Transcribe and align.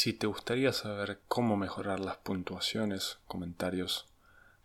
si 0.00 0.14
te 0.14 0.26
gustaría 0.26 0.72
saber 0.72 1.20
cómo 1.28 1.58
mejorar 1.58 2.00
las 2.00 2.16
puntuaciones, 2.16 3.18
comentarios, 3.26 4.08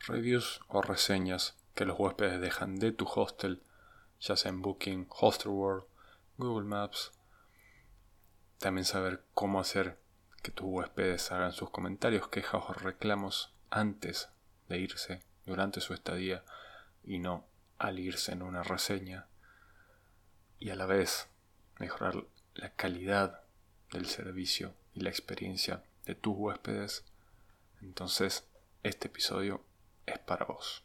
reviews 0.07 0.61
o 0.69 0.81
reseñas 0.81 1.57
que 1.73 1.83
los 1.83 1.99
huéspedes 1.99 2.39
dejan 2.39 2.79
de 2.79 2.93
tu 2.93 3.05
hostel, 3.05 3.61
ya 4.21 4.37
sea 4.37 4.51
en 4.51 4.61
Booking, 4.61 5.07
Hostelworld, 5.09 5.83
Google 6.37 6.65
Maps, 6.65 7.11
también 8.59 8.85
saber 8.85 9.25
cómo 9.33 9.59
hacer 9.59 9.99
que 10.41 10.51
tus 10.53 10.67
huéspedes 10.69 11.29
hagan 11.33 11.51
sus 11.51 11.69
comentarios, 11.69 12.29
quejas 12.29 12.63
o 12.69 12.71
reclamos 12.71 13.53
antes 13.69 14.29
de 14.69 14.79
irse, 14.79 15.21
durante 15.45 15.81
su 15.81 15.93
estadía, 15.93 16.45
y 17.03 17.19
no 17.19 17.45
al 17.77 17.99
irse 17.99 18.31
en 18.31 18.41
una 18.41 18.63
reseña. 18.63 19.27
Y 20.59 20.69
a 20.69 20.75
la 20.75 20.85
vez 20.85 21.27
mejorar 21.77 22.23
la 22.53 22.69
calidad 22.69 23.41
del 23.91 24.05
servicio 24.05 24.73
y 24.95 25.01
la 25.01 25.09
experiencia 25.09 25.83
de 26.05 26.15
tus 26.15 26.33
huéspedes, 26.35 27.03
entonces 27.81 28.47
este 28.81 29.07
episodio 29.07 29.61
es 30.05 30.17
para 30.19 30.45
vos. 30.45 30.83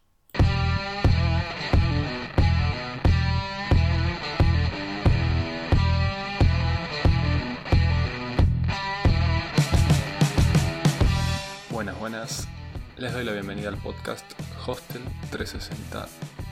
Buenas, 11.70 11.98
buenas. 11.98 12.48
Les 12.96 13.12
doy 13.12 13.24
la 13.24 13.32
bienvenida 13.32 13.68
al 13.68 13.78
podcast 13.78 14.26
Hostel 14.66 15.02
360 15.30 16.08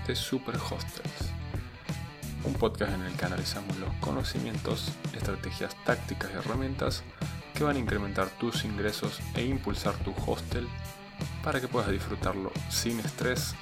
de 0.06 0.16
Super 0.16 0.56
Hostels. 0.56 1.32
Un 2.44 2.54
podcast 2.54 2.94
en 2.94 3.02
el 3.02 3.14
que 3.16 3.24
analizamos 3.24 3.76
los 3.78 3.92
conocimientos, 3.96 4.92
estrategias 5.12 5.74
tácticas 5.84 6.30
y 6.32 6.36
herramientas 6.36 7.02
que 7.58 7.64
van 7.64 7.74
a 7.74 7.80
incrementar 7.80 8.30
tus 8.38 8.64
ingresos 8.64 9.18
e 9.34 9.44
impulsar 9.44 9.96
tu 10.04 10.14
hostel 10.24 10.68
para 11.42 11.60
que 11.60 11.66
puedas 11.66 11.90
disfrutarlo 11.90 12.52
sin 12.70 13.00
estrés 13.00 13.56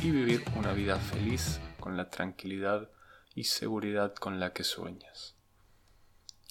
y 0.00 0.10
vivir 0.10 0.42
una 0.56 0.72
vida 0.72 0.96
feliz 0.98 1.60
con 1.78 1.98
la 1.98 2.08
tranquilidad 2.08 2.88
y 3.34 3.44
seguridad 3.44 4.14
con 4.14 4.40
la 4.40 4.54
que 4.54 4.64
sueñas. 4.64 5.34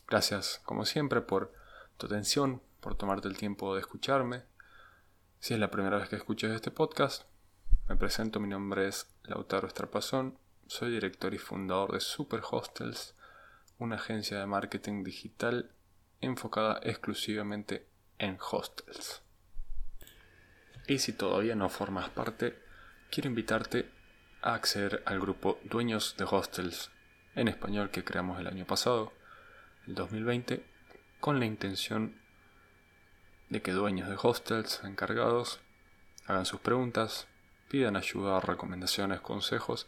Gracias, 0.07 0.61
como 0.63 0.85
siempre, 0.85 1.22
por 1.22 1.52
tu 1.97 2.05
atención, 2.05 2.61
por 2.81 2.94
tomarte 2.94 3.27
el 3.27 3.35
tiempo 3.35 3.73
de 3.73 3.79
escucharme. 3.79 4.44
Si 5.39 5.55
es 5.55 5.59
la 5.59 5.72
primera 5.72 5.97
vez 5.97 6.07
que 6.07 6.17
escuchas 6.17 6.52
este 6.52 6.69
podcast, 6.69 7.23
me 7.89 7.95
presento, 7.95 8.39
mi 8.39 8.47
nombre 8.47 8.88
es 8.88 9.07
Lautaro 9.23 9.67
Estrapazón, 9.67 10.38
soy 10.67 10.91
director 10.91 11.33
y 11.33 11.39
fundador 11.39 11.94
de 11.94 11.99
Super 11.99 12.41
Hostels, 12.52 13.16
una 13.79 13.95
agencia 13.95 14.38
de 14.38 14.45
marketing 14.45 15.03
digital 15.03 15.72
enfocada 16.22 16.80
exclusivamente 16.83 17.88
en 18.19 18.38
hostels. 18.39 19.22
Y 20.88 21.00
si 21.00 21.13
todavía 21.13 21.55
no 21.55 21.69
formas 21.69 22.09
parte, 22.09 22.58
quiero 23.09 23.30
invitarte 23.30 23.89
a 24.41 24.53
acceder 24.55 25.03
al 25.05 25.19
grupo 25.19 25.59
Dueños 25.63 26.16
de 26.17 26.25
Hostels 26.30 26.91
en 27.36 27.47
español 27.47 27.91
que 27.91 28.03
creamos 28.03 28.39
el 28.39 28.47
año 28.47 28.66
pasado, 28.66 29.13
el 29.88 29.95
2020, 29.95 30.66
con 31.19 31.39
la 31.39 31.45
intención 31.45 32.16
de 33.50 33.61
que 33.61 33.72
dueños 33.72 34.09
de 34.09 34.17
hostels 34.22 34.81
encargados 34.83 35.59
hagan 36.25 36.45
sus 36.45 36.59
preguntas, 36.61 37.28
pidan 37.69 37.95
ayuda, 37.95 38.39
recomendaciones, 38.39 39.22
consejos 39.22 39.88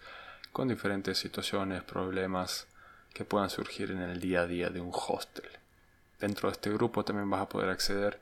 con 0.51 0.67
diferentes 0.67 1.17
situaciones, 1.17 1.83
problemas 1.83 2.67
que 3.13 3.25
puedan 3.25 3.49
surgir 3.49 3.91
en 3.91 4.01
el 4.01 4.19
día 4.19 4.41
a 4.41 4.47
día 4.47 4.69
de 4.69 4.81
un 4.81 4.91
hostel. 4.93 5.62
Dentro 6.23 6.47
de 6.47 6.53
este 6.53 6.71
grupo 6.71 7.03
también 7.03 7.29
vas 7.29 7.41
a 7.41 7.49
poder 7.49 7.69
acceder 7.69 8.21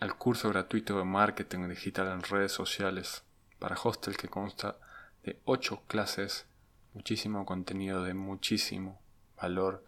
al 0.00 0.18
curso 0.18 0.50
gratuito 0.50 0.98
de 0.98 1.04
marketing 1.04 1.66
digital 1.66 2.08
en 2.08 2.22
redes 2.22 2.52
sociales 2.52 3.22
para 3.58 3.74
hostel 3.82 4.18
que 4.18 4.28
consta 4.28 4.76
de 5.22 5.40
8 5.46 5.84
clases, 5.86 6.44
muchísimo 6.92 7.46
contenido 7.46 8.04
de 8.04 8.12
muchísimo 8.12 9.00
valor 9.40 9.82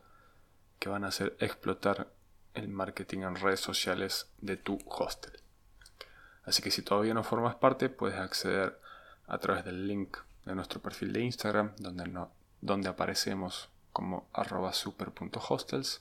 que 0.79 0.89
van 0.89 1.05
a 1.05 1.09
hacer 1.09 1.37
explotar 1.39 2.09
el 2.55 2.69
marketing 2.69 3.19
en 3.19 3.37
redes 3.37 3.61
sociales 3.61 4.31
de 4.39 4.57
tu 4.57 4.79
hostel. 4.87 5.39
Así 6.45 6.63
que 6.63 6.71
si 6.71 6.81
todavía 6.81 7.13
no 7.13 7.25
formas 7.25 7.57
parte, 7.57 7.91
puedes 7.91 8.19
acceder 8.19 8.81
a 9.27 9.37
través 9.37 9.67
del 9.67 9.87
link 9.87 10.17
de 10.47 10.55
nuestro 10.55 10.81
perfil 10.81 11.13
de 11.13 11.21
Instagram, 11.21 11.75
donde, 11.77 12.11
donde 12.63 12.89
aparecemos 12.89 13.69
como 13.93 14.31
arroba 14.33 14.73
super.hostels, 14.73 16.01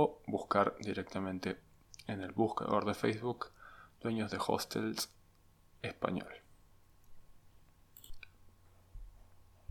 o 0.00 0.22
buscar 0.28 0.76
directamente 0.78 1.58
en 2.06 2.22
el 2.22 2.30
buscador 2.30 2.84
de 2.84 2.94
Facebook 2.94 3.50
Dueños 4.00 4.30
de 4.30 4.38
Hostels 4.38 5.10
Español. 5.82 6.32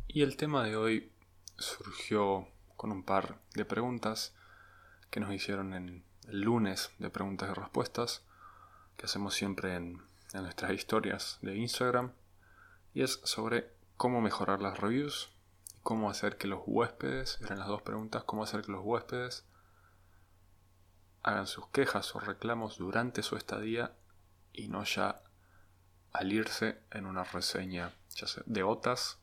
Y 0.10 0.24
el 0.24 0.36
tema 0.36 0.66
de 0.66 0.76
hoy 0.76 1.14
surgió 1.58 2.46
con 2.76 2.92
un 2.92 3.04
par 3.04 3.40
de 3.54 3.64
preguntas 3.64 4.36
que 5.12 5.22
nos 5.22 5.32
hicieron 5.32 5.74
en 5.74 6.04
el 6.28 6.42
lunes 6.42 6.92
de 7.00 7.10
preguntas 7.10 7.50
y 7.50 7.54
respuestas 7.54 8.22
que 8.98 9.06
hacemos 9.06 9.34
siempre 9.34 9.76
en, 9.76 10.02
en 10.34 10.44
nuestras 10.44 10.74
historias 10.74 11.40
de 11.42 11.56
Instagram 11.56 12.12
y 12.94 13.04
es 13.04 13.22
sobre 13.24 13.72
cómo 13.96 14.20
mejorar 14.20 14.62
las 14.62 14.78
reviews 14.78 15.30
cómo 15.84 16.10
hacer 16.10 16.38
que 16.38 16.50
los 16.50 16.64
huéspedes, 16.66 17.40
eran 17.40 17.60
las 17.60 17.70
dos 17.70 17.82
preguntas, 17.82 18.26
cómo 18.26 18.44
hacer 18.44 18.62
que 18.64 18.74
los 18.74 18.84
huéspedes 18.84 19.46
hagan 21.28 21.46
sus 21.46 21.68
quejas 21.68 22.16
o 22.16 22.22
reclamos 22.22 22.78
durante 22.78 23.22
su 23.22 23.36
estadía 23.36 23.94
y 24.54 24.70
no 24.70 24.86
ya 24.86 25.22
al 26.14 26.32
irse 26.32 26.82
en 26.90 27.06
una 27.06 27.26
reseña 27.26 27.94
de 28.46 28.64
OTAS, 28.64 29.20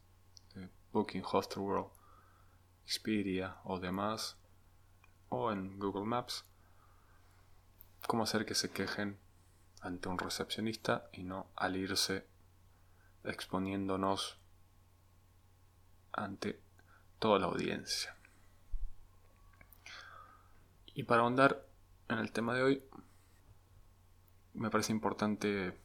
de 0.55 0.69
Booking 0.93 1.25
Hostelworld, 1.25 1.91
Expedia 2.85 3.57
o 3.65 3.81
demás, 3.81 4.37
o 5.31 5.51
en 5.51 5.79
Google 5.79 6.05
Maps, 6.05 6.45
cómo 8.07 8.25
hacer 8.25 8.45
que 8.45 8.55
se 8.55 8.71
quejen 8.71 9.19
ante 9.81 10.11
un 10.11 10.19
recepcionista 10.19 11.09
y 11.11 11.23
no 11.23 11.51
al 11.57 11.75
irse 11.75 12.27
exponiéndonos 13.25 14.39
ante 16.13 16.61
toda 17.19 17.39
la 17.39 17.47
audiencia. 17.47 18.15
Y 20.93 21.05
para 21.05 21.23
ahondar 21.23 21.65
en 22.09 22.19
el 22.19 22.33
tema 22.33 22.55
de 22.55 22.63
hoy, 22.63 22.85
me 24.53 24.71
parece 24.71 24.93
importante 24.93 25.79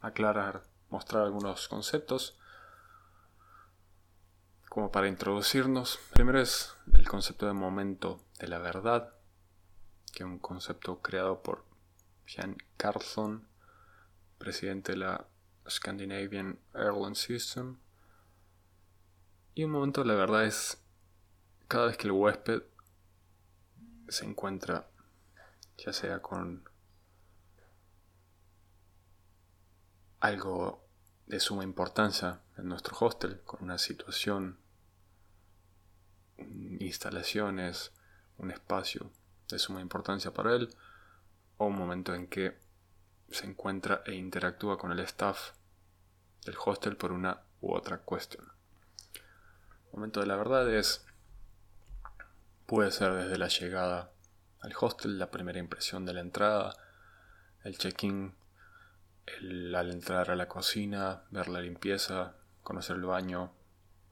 aclarar, 0.00 0.64
mostrar 0.90 1.22
algunos 1.22 1.68
conceptos 1.68 2.38
como 4.68 4.90
para 4.90 5.08
introducirnos. 5.08 5.98
Primero 6.12 6.40
es 6.40 6.76
el 6.92 7.08
concepto 7.08 7.46
de 7.46 7.52
momento 7.52 8.20
de 8.38 8.48
la 8.48 8.58
verdad, 8.58 9.14
que 10.12 10.22
es 10.24 10.28
un 10.28 10.38
concepto 10.38 11.00
creado 11.00 11.42
por 11.42 11.64
Jan 12.26 12.56
Carlson, 12.76 13.46
presidente 14.38 14.92
de 14.92 14.98
la 14.98 15.26
Scandinavian 15.68 16.58
Airline 16.74 17.14
System. 17.14 17.78
Y 19.54 19.64
un 19.64 19.70
momento 19.70 20.04
la 20.04 20.14
verdad 20.14 20.44
es 20.44 20.82
cada 21.68 21.86
vez 21.86 21.96
que 21.96 22.08
el 22.08 22.12
huésped 22.12 22.62
se 24.08 24.24
encuentra 24.24 24.88
ya 25.78 25.92
sea 25.92 26.20
con 26.22 26.68
algo 30.20 30.84
de 31.26 31.40
suma 31.40 31.64
importancia 31.64 32.40
en 32.56 32.68
nuestro 32.68 32.96
hostel, 32.98 33.40
con 33.42 33.62
una 33.62 33.78
situación, 33.78 34.58
instalaciones, 36.80 37.92
un 38.38 38.50
espacio 38.50 39.10
de 39.48 39.58
suma 39.58 39.80
importancia 39.80 40.32
para 40.32 40.54
él, 40.54 40.74
o 41.56 41.66
un 41.66 41.76
momento 41.76 42.14
en 42.14 42.26
que 42.28 42.58
se 43.30 43.46
encuentra 43.46 44.02
e 44.06 44.14
interactúa 44.14 44.78
con 44.78 44.92
el 44.92 45.00
staff 45.00 45.52
del 46.44 46.56
hostel 46.64 46.96
por 46.96 47.12
una 47.12 47.42
u 47.60 47.74
otra 47.74 47.98
cuestión. 47.98 48.52
El 49.14 49.92
momento 49.92 50.20
de 50.20 50.26
la 50.26 50.36
verdad 50.36 50.72
es 50.72 51.04
puede 52.66 52.90
ser 52.90 53.12
desde 53.12 53.38
la 53.38 53.48
llegada 53.48 54.10
al 54.60 54.74
hostel, 54.80 55.18
la 55.18 55.30
primera 55.30 55.58
impresión 55.58 56.06
de 56.06 56.14
la 56.14 56.20
entrada, 56.20 56.76
el 57.64 57.76
check-in, 57.78 58.34
al 59.74 59.90
entrar 59.90 60.30
a 60.30 60.36
la 60.36 60.48
cocina, 60.48 61.22
ver 61.30 61.48
la 61.48 61.60
limpieza, 61.60 62.34
conocer 62.62 62.96
el 62.96 63.04
baño, 63.04 63.52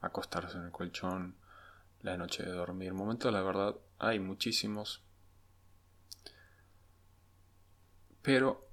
acostarse 0.01 0.57
en 0.57 0.65
el 0.65 0.71
colchón, 0.71 1.35
la 2.01 2.17
noche 2.17 2.43
de 2.43 2.51
dormir. 2.51 2.93
Momento 2.93 3.27
de 3.27 3.33
la 3.33 3.41
verdad 3.41 3.75
hay 3.99 4.19
muchísimos 4.19 5.03
Pero 8.23 8.69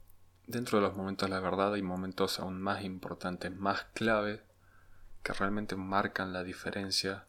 dentro 0.47 0.79
de 0.79 0.87
los 0.87 0.97
momentos 0.97 1.29
la 1.29 1.41
verdad 1.41 1.75
hay 1.75 1.83
momentos 1.83 2.39
aún 2.39 2.63
más 2.63 2.85
importantes, 2.85 3.55
más 3.55 3.85
clave, 3.95 4.43
que 5.25 5.33
realmente 5.33 5.77
marcan 5.77 6.33
la 6.33 6.45
diferencia 6.45 7.27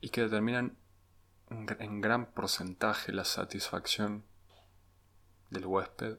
y 0.00 0.10
que 0.10 0.22
determinan 0.22 0.76
en 1.50 2.00
gran 2.00 2.26
porcentaje 2.26 3.12
la 3.12 3.24
satisfacción 3.24 4.24
del 5.50 5.66
huésped 5.66 6.18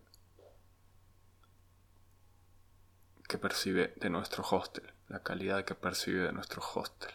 que 3.27 3.37
percibe 3.37 3.93
de 3.97 4.09
nuestro 4.09 4.43
hostel, 4.49 4.93
la 5.09 5.21
calidad 5.21 5.65
que 5.65 5.75
percibe 5.75 6.23
de 6.23 6.31
nuestro 6.31 6.61
hostel. 6.61 7.11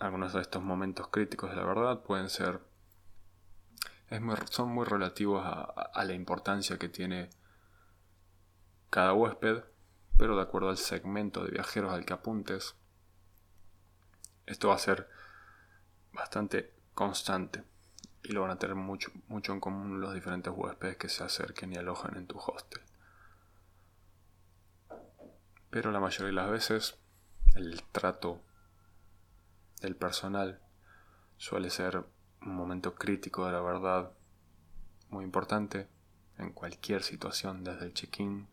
Algunos 0.00 0.32
de 0.32 0.40
estos 0.40 0.62
momentos 0.62 1.08
críticos 1.08 1.50
de 1.50 1.56
la 1.56 1.64
verdad 1.64 2.02
pueden 2.02 2.28
ser, 2.28 2.60
son 4.50 4.70
muy 4.70 4.84
relativos 4.84 5.42
a 5.44 6.04
la 6.04 6.12
importancia 6.12 6.78
que 6.78 6.88
tiene 6.88 7.30
cada 8.90 9.12
huésped, 9.12 9.64
pero 10.16 10.36
de 10.36 10.42
acuerdo 10.42 10.70
al 10.70 10.78
segmento 10.78 11.44
de 11.44 11.52
viajeros 11.52 11.92
al 11.92 12.04
que 12.04 12.14
apuntes, 12.14 12.74
esto 14.48 14.68
va 14.68 14.74
a 14.74 14.78
ser 14.78 15.08
bastante 16.12 16.72
constante 16.94 17.62
y 18.22 18.32
lo 18.32 18.42
van 18.42 18.50
a 18.50 18.58
tener 18.58 18.74
mucho, 18.74 19.12
mucho 19.28 19.52
en 19.52 19.60
común 19.60 20.00
los 20.00 20.14
diferentes 20.14 20.52
huéspedes 20.54 20.96
que 20.96 21.08
se 21.08 21.22
acerquen 21.22 21.72
y 21.72 21.76
alojan 21.76 22.16
en 22.16 22.26
tu 22.26 22.38
hostel. 22.38 22.82
Pero 25.70 25.92
la 25.92 26.00
mayoría 26.00 26.26
de 26.26 26.32
las 26.32 26.50
veces 26.50 26.98
el 27.54 27.82
trato 27.92 28.42
del 29.80 29.96
personal 29.96 30.60
suele 31.36 31.70
ser 31.70 32.04
un 32.40 32.54
momento 32.54 32.94
crítico 32.94 33.46
de 33.46 33.52
la 33.52 33.60
verdad 33.60 34.12
muy 35.10 35.24
importante 35.24 35.88
en 36.38 36.52
cualquier 36.52 37.02
situación, 37.02 37.64
desde 37.64 37.86
el 37.86 37.94
check-in, 37.94 38.48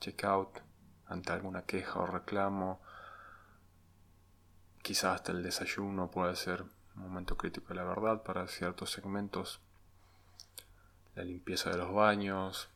check-out, 0.00 0.58
ante 1.06 1.32
alguna 1.32 1.62
queja 1.62 2.00
o 2.00 2.06
reclamo, 2.06 2.80
quizás 4.84 5.14
hasta 5.14 5.32
el 5.32 5.42
desayuno 5.42 6.10
puede 6.10 6.36
ser 6.36 6.62
un 6.94 7.02
momento 7.02 7.38
crítico 7.38 7.68
de 7.68 7.76
la 7.76 7.84
verdad 7.84 8.22
para 8.22 8.46
ciertos 8.46 8.90
segmentos, 8.90 9.62
la 11.14 11.24
limpieza 11.24 11.70
de 11.70 11.78
los 11.78 11.90
baños 11.94 12.68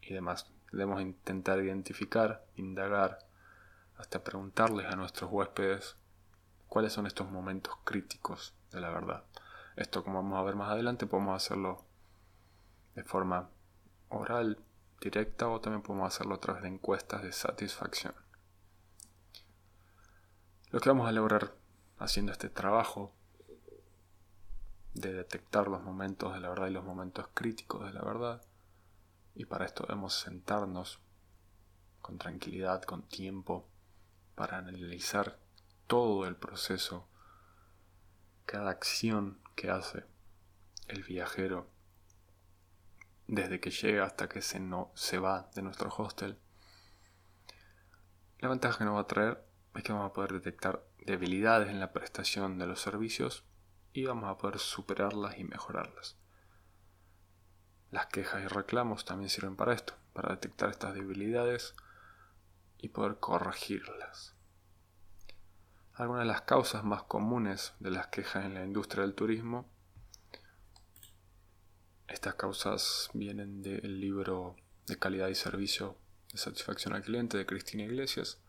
y 0.00 0.14
demás. 0.14 0.50
Debemos 0.72 1.02
intentar 1.02 1.60
identificar, 1.60 2.46
indagar, 2.56 3.18
hasta 3.98 4.24
preguntarles 4.24 4.86
a 4.86 4.96
nuestros 4.96 5.30
huéspedes 5.30 5.94
cuáles 6.68 6.94
son 6.94 7.06
estos 7.06 7.30
momentos 7.30 7.74
críticos 7.84 8.54
de 8.70 8.80
la 8.80 8.88
verdad. 8.88 9.24
Esto, 9.76 10.02
como 10.02 10.22
vamos 10.22 10.38
a 10.38 10.42
ver 10.42 10.56
más 10.56 10.70
adelante, 10.70 11.06
podemos 11.06 11.36
hacerlo 11.36 11.84
de 12.94 13.04
forma 13.04 13.50
oral, 14.08 14.58
directa, 15.02 15.48
o 15.48 15.60
también 15.60 15.82
podemos 15.82 16.06
hacerlo 16.06 16.36
a 16.36 16.40
través 16.40 16.62
de 16.62 16.68
encuestas 16.68 17.22
de 17.22 17.32
satisfacción. 17.32 18.14
Lo 20.72 20.80
que 20.80 20.88
vamos 20.88 21.06
a 21.06 21.12
lograr 21.12 21.54
haciendo 21.98 22.32
este 22.32 22.48
trabajo 22.48 23.12
de 24.94 25.12
detectar 25.12 25.68
los 25.68 25.82
momentos 25.82 26.32
de 26.32 26.40
la 26.40 26.48
verdad 26.48 26.68
y 26.68 26.72
los 26.72 26.82
momentos 26.82 27.28
críticos 27.34 27.84
de 27.84 27.92
la 27.92 28.00
verdad, 28.00 28.42
y 29.34 29.44
para 29.44 29.66
esto 29.66 29.84
debemos 29.86 30.14
sentarnos 30.14 30.98
con 32.00 32.16
tranquilidad, 32.16 32.84
con 32.84 33.02
tiempo, 33.02 33.68
para 34.34 34.56
analizar 34.56 35.38
todo 35.88 36.26
el 36.26 36.36
proceso, 36.36 37.06
cada 38.46 38.70
acción 38.70 39.42
que 39.54 39.68
hace 39.68 40.06
el 40.88 41.02
viajero 41.02 41.68
desde 43.26 43.60
que 43.60 43.70
llega 43.70 44.06
hasta 44.06 44.26
que 44.26 44.40
se, 44.40 44.58
no, 44.58 44.90
se 44.94 45.18
va 45.18 45.50
de 45.54 45.60
nuestro 45.60 45.94
hostel. 45.94 46.38
La 48.38 48.48
ventaja 48.48 48.78
que 48.78 48.84
nos 48.86 48.96
va 48.96 49.00
a 49.00 49.06
traer 49.06 49.51
es 49.74 49.82
que 49.82 49.92
vamos 49.92 50.10
a 50.10 50.12
poder 50.12 50.32
detectar 50.32 50.84
debilidades 50.98 51.68
en 51.70 51.80
la 51.80 51.92
prestación 51.92 52.58
de 52.58 52.66
los 52.66 52.80
servicios 52.80 53.44
y 53.92 54.04
vamos 54.04 54.30
a 54.30 54.38
poder 54.38 54.58
superarlas 54.58 55.38
y 55.38 55.44
mejorarlas. 55.44 56.16
Las 57.90 58.06
quejas 58.06 58.42
y 58.42 58.46
reclamos 58.46 59.04
también 59.04 59.28
sirven 59.28 59.56
para 59.56 59.74
esto, 59.74 59.94
para 60.12 60.30
detectar 60.30 60.70
estas 60.70 60.94
debilidades 60.94 61.74
y 62.78 62.88
poder 62.88 63.18
corregirlas. 63.18 64.34
Algunas 65.94 66.22
de 66.22 66.32
las 66.32 66.42
causas 66.42 66.84
más 66.84 67.02
comunes 67.02 67.74
de 67.80 67.90
las 67.90 68.06
quejas 68.06 68.46
en 68.46 68.54
la 68.54 68.64
industria 68.64 69.02
del 69.02 69.14
turismo, 69.14 69.68
estas 72.08 72.34
causas 72.34 73.10
vienen 73.12 73.62
del 73.62 74.00
libro 74.00 74.56
de 74.86 74.98
calidad 74.98 75.28
y 75.28 75.34
servicio 75.34 75.96
de 76.32 76.38
satisfacción 76.38 76.94
al 76.94 77.02
cliente 77.02 77.36
de 77.38 77.46
Cristina 77.46 77.84
Iglesias, 77.84 78.41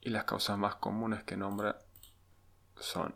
y 0.00 0.10
las 0.10 0.24
causas 0.24 0.58
más 0.58 0.76
comunes 0.76 1.24
que 1.24 1.36
nombra 1.36 1.80
son 2.76 3.14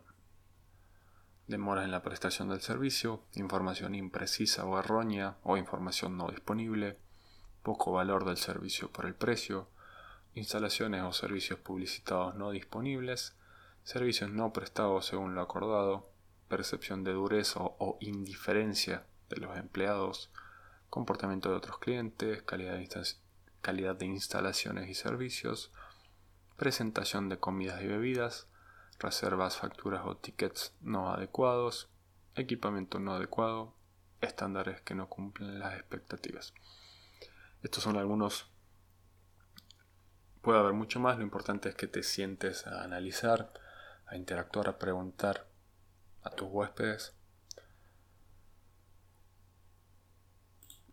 demoras 1.47 1.85
en 1.85 1.91
la 1.91 2.03
prestación 2.03 2.49
del 2.49 2.61
servicio, 2.61 3.23
información 3.33 3.95
imprecisa 3.95 4.65
o 4.65 4.79
errónea 4.79 5.37
o 5.43 5.57
información 5.57 6.17
no 6.17 6.29
disponible, 6.29 6.97
poco 7.61 7.91
valor 7.91 8.25
del 8.25 8.37
servicio 8.37 8.91
por 8.91 9.05
el 9.05 9.15
precio, 9.15 9.67
instalaciones 10.35 11.03
o 11.03 11.13
servicios 11.13 11.59
publicitados 11.59 12.35
no 12.35 12.51
disponibles, 12.51 13.35
servicios 13.83 14.31
no 14.31 14.53
prestados 14.53 15.05
según 15.05 15.35
lo 15.35 15.41
acordado, 15.41 16.09
percepción 16.47 17.03
de 17.03 17.13
dureza 17.13 17.59
o 17.61 17.97
indiferencia 17.99 19.05
de 19.29 19.37
los 19.37 19.57
empleados, 19.57 20.31
comportamiento 20.89 21.49
de 21.49 21.55
otros 21.55 21.79
clientes, 21.79 22.43
calidad 22.43 22.75
de, 22.75 22.87
calidad 23.61 23.95
de 23.95 24.05
instalaciones 24.05 24.89
y 24.89 24.93
servicios, 24.93 25.71
presentación 26.57 27.29
de 27.29 27.39
comidas 27.39 27.81
y 27.81 27.87
bebidas, 27.87 28.47
reservas, 28.99 29.57
facturas 29.57 30.03
o 30.05 30.17
tickets 30.17 30.73
no 30.81 31.11
adecuados, 31.11 31.89
equipamiento 32.35 32.99
no 32.99 33.13
adecuado, 33.13 33.75
estándares 34.21 34.81
que 34.81 34.95
no 34.95 35.09
cumplen 35.09 35.59
las 35.59 35.75
expectativas. 35.75 36.53
Estos 37.61 37.83
son 37.83 37.97
algunos. 37.97 38.49
Puede 40.41 40.59
haber 40.59 40.73
mucho 40.73 40.99
más, 40.99 41.17
lo 41.17 41.23
importante 41.23 41.69
es 41.69 41.75
que 41.75 41.87
te 41.87 42.03
sientes 42.03 42.67
a 42.67 42.83
analizar, 42.83 43.53
a 44.05 44.17
interactuar, 44.17 44.69
a 44.69 44.77
preguntar 44.77 45.47
a 46.21 46.29
tus 46.29 46.49
huéspedes. 46.49 47.15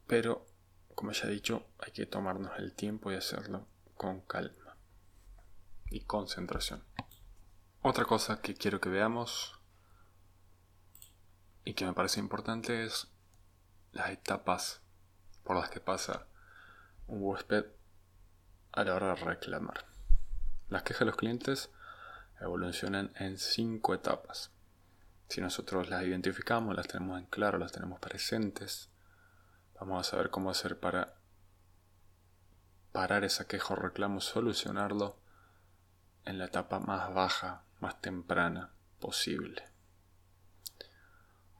Pero, 0.06 0.46
como 0.94 1.12
ya 1.12 1.28
he 1.28 1.30
dicho, 1.30 1.66
hay 1.78 1.92
que 1.92 2.06
tomarnos 2.06 2.52
el 2.58 2.74
tiempo 2.74 3.12
y 3.12 3.16
hacerlo 3.16 3.66
con 3.96 4.20
calma 4.22 4.59
y 5.90 6.00
concentración. 6.00 6.84
Otra 7.82 8.04
cosa 8.04 8.40
que 8.40 8.54
quiero 8.54 8.80
que 8.80 8.88
veamos 8.88 9.58
y 11.64 11.74
que 11.74 11.84
me 11.84 11.92
parece 11.92 12.20
importante 12.20 12.84
es 12.84 13.08
las 13.92 14.10
etapas 14.10 14.80
por 15.44 15.56
las 15.56 15.70
que 15.70 15.80
pasa 15.80 16.26
un 17.06 17.18
huésped 17.22 17.66
a 18.72 18.84
la 18.84 18.94
hora 18.94 19.08
de 19.08 19.14
reclamar. 19.16 19.86
Las 20.68 20.84
quejas 20.84 21.00
de 21.00 21.06
los 21.06 21.16
clientes 21.16 21.70
evolucionan 22.40 23.12
en 23.16 23.38
cinco 23.38 23.94
etapas. 23.94 24.50
Si 25.28 25.40
nosotros 25.40 25.88
las 25.88 26.04
identificamos, 26.04 26.74
las 26.74 26.88
tenemos 26.88 27.18
en 27.18 27.26
claro, 27.26 27.58
las 27.58 27.72
tenemos 27.72 27.98
presentes, 27.98 28.90
vamos 29.78 30.06
a 30.06 30.10
saber 30.10 30.30
cómo 30.30 30.50
hacer 30.50 30.78
para 30.78 31.14
parar 32.92 33.24
esa 33.24 33.46
queja 33.46 33.74
o 33.74 33.76
reclamo, 33.76 34.20
solucionarlo 34.20 35.19
en 36.24 36.38
la 36.38 36.46
etapa 36.46 36.78
más 36.78 37.12
baja, 37.14 37.64
más 37.80 38.00
temprana 38.00 38.70
posible. 38.98 39.62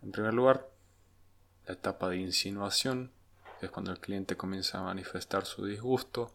En 0.03 0.13
primer 0.13 0.35
lugar, 0.35 0.69
la 1.67 1.75
etapa 1.75 2.09
de 2.09 2.17
insinuación, 2.17 3.13
es 3.61 3.71
cuando 3.71 3.93
el 3.93 4.01
cliente 4.01 4.37
comienza 4.37 4.79
a 4.79 4.85
manifestar 4.85 5.45
su 5.45 5.65
disgusto. 5.67 6.33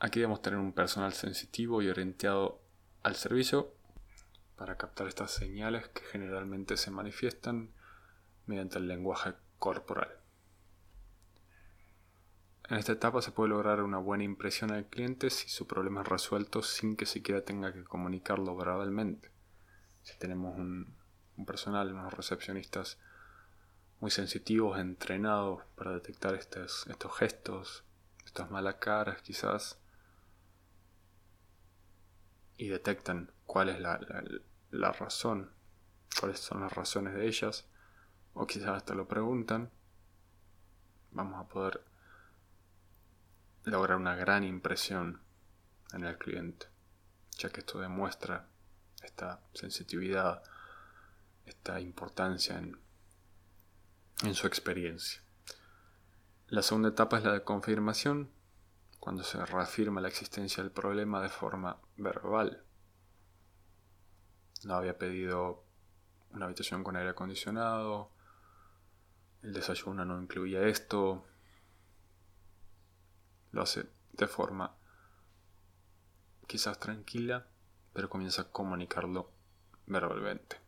Aquí 0.00 0.20
debemos 0.20 0.42
tener 0.42 0.58
un 0.58 0.72
personal 0.72 1.12
sensitivo 1.12 1.82
y 1.82 1.88
orientado 1.88 2.60
al 3.02 3.14
servicio 3.14 3.72
para 4.56 4.76
captar 4.76 5.06
estas 5.06 5.30
señales 5.30 5.88
que 5.88 6.02
generalmente 6.02 6.76
se 6.76 6.90
manifiestan 6.90 7.70
mediante 8.46 8.78
el 8.78 8.88
lenguaje 8.88 9.34
corporal. 9.58 10.23
En 12.70 12.78
esta 12.78 12.92
etapa 12.92 13.20
se 13.20 13.30
puede 13.30 13.50
lograr 13.50 13.82
una 13.82 13.98
buena 13.98 14.24
impresión 14.24 14.70
al 14.70 14.86
cliente 14.86 15.28
si 15.28 15.50
su 15.50 15.66
problema 15.66 16.00
es 16.00 16.08
resuelto 16.08 16.62
sin 16.62 16.96
que 16.96 17.04
siquiera 17.04 17.44
tenga 17.44 17.74
que 17.74 17.84
comunicarlo 17.84 18.56
verbalmente. 18.56 19.30
Si 20.02 20.16
tenemos 20.18 20.56
un, 20.56 20.96
personal, 21.46 21.92
unos 21.92 22.14
recepcionistas 22.14 22.98
muy 24.00 24.10
sensitivos, 24.10 24.78
entrenados 24.78 25.62
para 25.74 25.92
detectar 25.92 26.34
estos, 26.34 26.86
estos 26.86 27.14
gestos, 27.14 27.84
estas 28.24 28.50
malas 28.50 28.76
caras 28.76 29.20
quizás, 29.20 29.78
y 32.56 32.68
detectan 32.68 33.30
cuál 33.44 33.68
es 33.68 33.80
la, 33.80 34.00
la 34.70 34.92
razón, 34.92 35.50
cuáles 36.18 36.38
son 36.40 36.60
las 36.60 36.72
razones 36.72 37.14
de 37.14 37.26
ellas, 37.26 37.66
o 38.32 38.46
quizás 38.46 38.70
hasta 38.70 38.94
lo 38.94 39.06
preguntan, 39.06 39.70
vamos 41.12 41.44
a 41.44 41.48
poder 41.48 41.93
lograr 43.64 43.96
una 43.96 44.14
gran 44.14 44.44
impresión 44.44 45.20
en 45.92 46.04
el 46.04 46.18
cliente, 46.18 46.66
ya 47.38 47.48
que 47.50 47.60
esto 47.60 47.80
demuestra 47.80 48.48
esta 49.02 49.40
sensitividad, 49.52 50.42
esta 51.46 51.80
importancia 51.80 52.58
en, 52.58 52.78
en 54.22 54.34
su 54.34 54.46
experiencia. 54.46 55.22
La 56.48 56.62
segunda 56.62 56.90
etapa 56.90 57.18
es 57.18 57.24
la 57.24 57.32
de 57.32 57.42
confirmación, 57.42 58.30
cuando 59.00 59.22
se 59.22 59.44
reafirma 59.44 60.00
la 60.00 60.08
existencia 60.08 60.62
del 60.62 60.72
problema 60.72 61.20
de 61.20 61.28
forma 61.28 61.78
verbal. 61.96 62.64
No 64.64 64.74
había 64.74 64.98
pedido 64.98 65.64
una 66.30 66.46
habitación 66.46 66.82
con 66.82 66.96
aire 66.96 67.10
acondicionado, 67.10 68.10
el 69.42 69.52
desayuno 69.52 70.06
no 70.06 70.20
incluía 70.20 70.62
esto, 70.66 71.26
lo 73.54 73.62
hace 73.62 73.86
de 74.12 74.26
forma 74.26 74.74
quizás 76.46 76.78
tranquila, 76.78 77.46
pero 77.92 78.10
comienza 78.10 78.42
a 78.42 78.50
comunicarlo 78.50 79.30
verbalmente. 79.86 80.60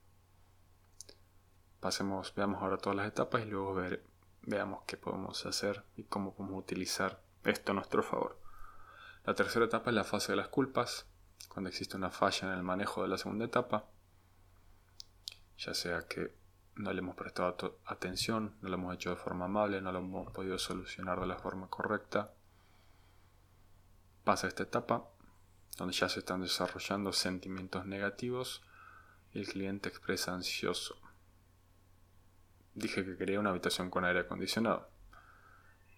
Pasemos, 1.81 2.33
veamos 2.35 2.63
ahora 2.63 2.79
todas 2.79 2.97
las 2.97 3.09
etapas 3.09 3.43
y 3.43 3.47
luego 3.47 3.77
veamos 4.43 4.85
qué 4.87 4.97
podemos 4.97 5.45
hacer 5.47 5.85
y 5.97 6.05
cómo 6.05 6.35
podemos 6.35 6.59
utilizar 6.61 7.21
esto 7.45 7.73
a 7.73 7.75
nuestro 7.75 8.03
favor. 8.03 8.41
La 9.25 9.35
tercera 9.35 9.67
etapa 9.67 9.91
es 9.91 9.97
la 9.97 10.05
fase 10.05 10.33
de 10.33 10.37
las 10.37 10.49
culpas, 10.49 11.07
cuando 11.49 11.69
existe 11.69 11.97
una 11.97 12.11
falla 12.11 12.49
en 12.49 12.55
el 12.55 12.63
manejo 12.63 13.03
de 13.03 13.09
la 13.09 13.19
segunda 13.19 13.45
etapa, 13.45 13.87
ya 15.59 15.75
sea 15.75 16.07
que 16.07 16.33
no 16.77 16.93
le 16.93 17.01
hemos 17.01 17.17
prestado 17.17 17.81
atención, 17.87 18.57
no 18.61 18.69
lo 18.69 18.75
hemos 18.75 18.95
hecho 18.95 19.11
de 19.11 19.17
forma 19.17 19.47
amable, 19.47 19.81
no 19.81 19.91
lo 19.93 19.99
hemos 19.99 20.31
podido 20.33 20.59
solucionar 20.59 21.21
de 21.21 21.27
la 21.27 21.39
forma 21.39 21.69
correcta. 21.69 22.36
Pasa 24.27 24.49
esta 24.49 24.65
etapa 24.65 25.09
donde 25.77 25.95
ya 25.95 26.09
se 26.09 26.19
están 26.19 26.43
desarrollando 26.43 27.13
sentimientos 27.13 27.87
negativos 27.87 28.61
y 29.33 29.39
el 29.39 29.47
cliente 29.47 29.89
expresa 29.89 30.35
ansioso. 30.35 30.97
Dije 32.75 33.05
que 33.05 33.17
quería 33.17 33.39
una 33.39 33.51
habitación 33.51 33.89
con 33.89 34.05
aire 34.05 34.19
acondicionado. 34.19 34.89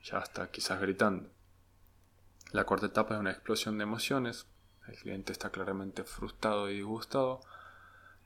Ya 0.04 0.18
está 0.18 0.50
quizás 0.50 0.78
gritando. 0.78 1.30
La 2.52 2.64
cuarta 2.64 2.84
etapa 2.84 3.14
es 3.14 3.20
una 3.20 3.30
explosión 3.30 3.78
de 3.78 3.84
emociones. 3.84 4.46
El 4.86 4.96
cliente 4.96 5.32
está 5.32 5.48
claramente 5.48 6.04
frustrado 6.04 6.68
y 6.68 6.74
disgustado. 6.74 7.40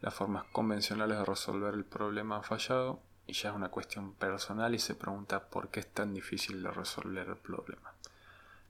Las 0.00 0.14
formas 0.14 0.46
convencionales 0.50 1.16
de 1.16 1.24
resolver 1.24 1.74
el 1.74 1.84
problema 1.84 2.38
han 2.38 2.42
fallado 2.42 3.04
y 3.28 3.34
ya 3.34 3.50
es 3.50 3.54
una 3.54 3.70
cuestión 3.70 4.14
personal 4.14 4.74
y 4.74 4.80
se 4.80 4.96
pregunta 4.96 5.48
por 5.48 5.68
qué 5.68 5.78
es 5.78 5.92
tan 5.92 6.12
difícil 6.12 6.60
de 6.60 6.72
resolver 6.72 7.28
el 7.28 7.36
problema. 7.36 7.91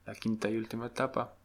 La 0.04 0.14
quinta 0.14 0.49
y 0.50 0.56
última 0.56 0.87
etapa 0.87 1.37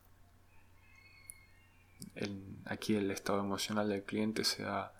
aquí 2.65 2.95
el 2.95 3.11
estado 3.11 3.39
emocional 3.39 3.89
del 3.89 4.03
cliente 4.03 4.43
se 4.43 4.63
da, 4.63 4.93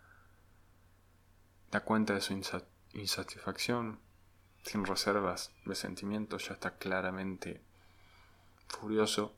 cuenta 1.86 2.14
de 2.14 2.22
su 2.22 2.34
insatisfacción, 2.94 4.00
sin 4.64 4.86
reservas 4.86 5.52
de 5.66 5.76
sentimientos, 5.76 6.48
ya 6.48 6.54
está 6.56 6.78
claramente 6.78 7.62
furioso 8.68 9.36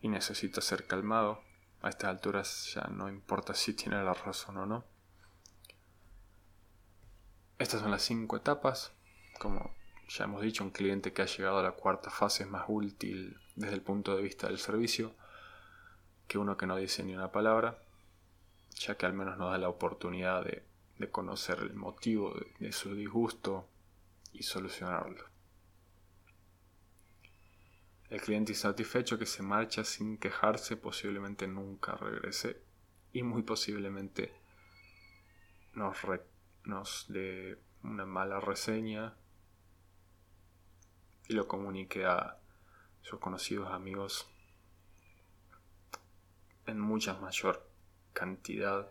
y 0.00 0.08
necesita 0.08 0.60
ser 0.60 0.86
calmado. 0.86 1.42
A 1.80 1.90
estas 1.90 2.10
alturas 2.10 2.72
ya 2.74 2.82
no 2.90 3.08
importa 3.08 3.54
si 3.54 3.72
tiene 3.72 4.02
la 4.02 4.12
razón 4.12 4.56
o 4.56 4.66
no. 4.66 4.84
Estas 7.58 7.80
son 7.80 7.92
las 7.92 8.02
cinco 8.02 8.36
etapas. 8.36 8.92
Como 9.38 9.72
ya 10.08 10.24
hemos 10.24 10.42
dicho, 10.42 10.64
un 10.64 10.70
cliente 10.70 11.12
que 11.12 11.22
ha 11.22 11.26
llegado 11.26 11.58
a 11.58 11.62
la 11.62 11.72
cuarta 11.72 12.10
fase 12.10 12.42
es 12.42 12.48
más 12.50 12.64
útil 12.66 13.38
desde 13.58 13.74
el 13.74 13.82
punto 13.82 14.16
de 14.16 14.22
vista 14.22 14.46
del 14.46 14.58
servicio 14.58 15.14
que 16.28 16.38
uno 16.38 16.56
que 16.56 16.66
no 16.66 16.76
dice 16.76 17.02
ni 17.02 17.14
una 17.14 17.32
palabra, 17.32 17.82
ya 18.76 18.96
que 18.96 19.04
al 19.04 19.14
menos 19.14 19.36
nos 19.36 19.50
da 19.50 19.58
la 19.58 19.68
oportunidad 19.68 20.44
de, 20.44 20.62
conocer 21.10 21.58
el 21.60 21.74
motivo 21.74 22.34
de, 22.58 22.72
su 22.72 22.94
disgusto 22.94 23.68
y 24.32 24.42
solucionarlo. 24.42 25.24
El 28.10 28.20
cliente 28.20 28.52
insatisfecho 28.52 29.18
que 29.18 29.26
se 29.26 29.42
marcha 29.42 29.84
sin 29.84 30.18
quejarse 30.18 30.76
posiblemente 30.76 31.48
nunca 31.48 31.96
regrese 31.96 32.62
y 33.12 33.22
muy 33.22 33.42
posiblemente 33.42 34.32
nos, 35.74 35.96
nos 36.64 37.06
dé 37.08 37.58
una 37.82 38.06
mala 38.06 38.40
reseña 38.40 39.16
y 41.28 41.34
lo 41.34 41.46
comunique 41.46 42.04
a 42.04 42.38
sus 43.08 43.20
conocidos 43.20 43.72
amigos 43.72 44.28
en 46.66 46.78
mucha 46.78 47.14
mayor 47.14 47.66
cantidad 48.12 48.86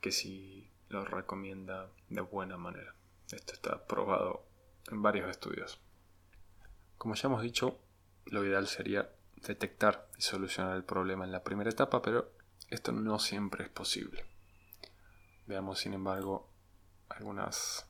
que 0.00 0.10
si 0.10 0.66
lo 0.88 1.04
recomienda 1.04 1.90
de 2.08 2.22
buena 2.22 2.56
manera. 2.56 2.94
Esto 3.30 3.52
está 3.52 3.86
probado 3.86 4.46
en 4.90 5.02
varios 5.02 5.28
estudios. 5.28 5.78
Como 6.96 7.14
ya 7.14 7.28
hemos 7.28 7.42
dicho, 7.42 7.78
lo 8.24 8.42
ideal 8.42 8.66
sería 8.68 9.10
detectar 9.34 10.08
y 10.16 10.22
solucionar 10.22 10.76
el 10.76 10.84
problema 10.84 11.26
en 11.26 11.32
la 11.32 11.44
primera 11.44 11.68
etapa, 11.68 12.00
pero 12.00 12.32
esto 12.70 12.90
no 12.90 13.18
siempre 13.18 13.64
es 13.64 13.70
posible. 13.70 14.24
Veamos, 15.46 15.80
sin 15.80 15.92
embargo, 15.92 16.48
algunas 17.10 17.86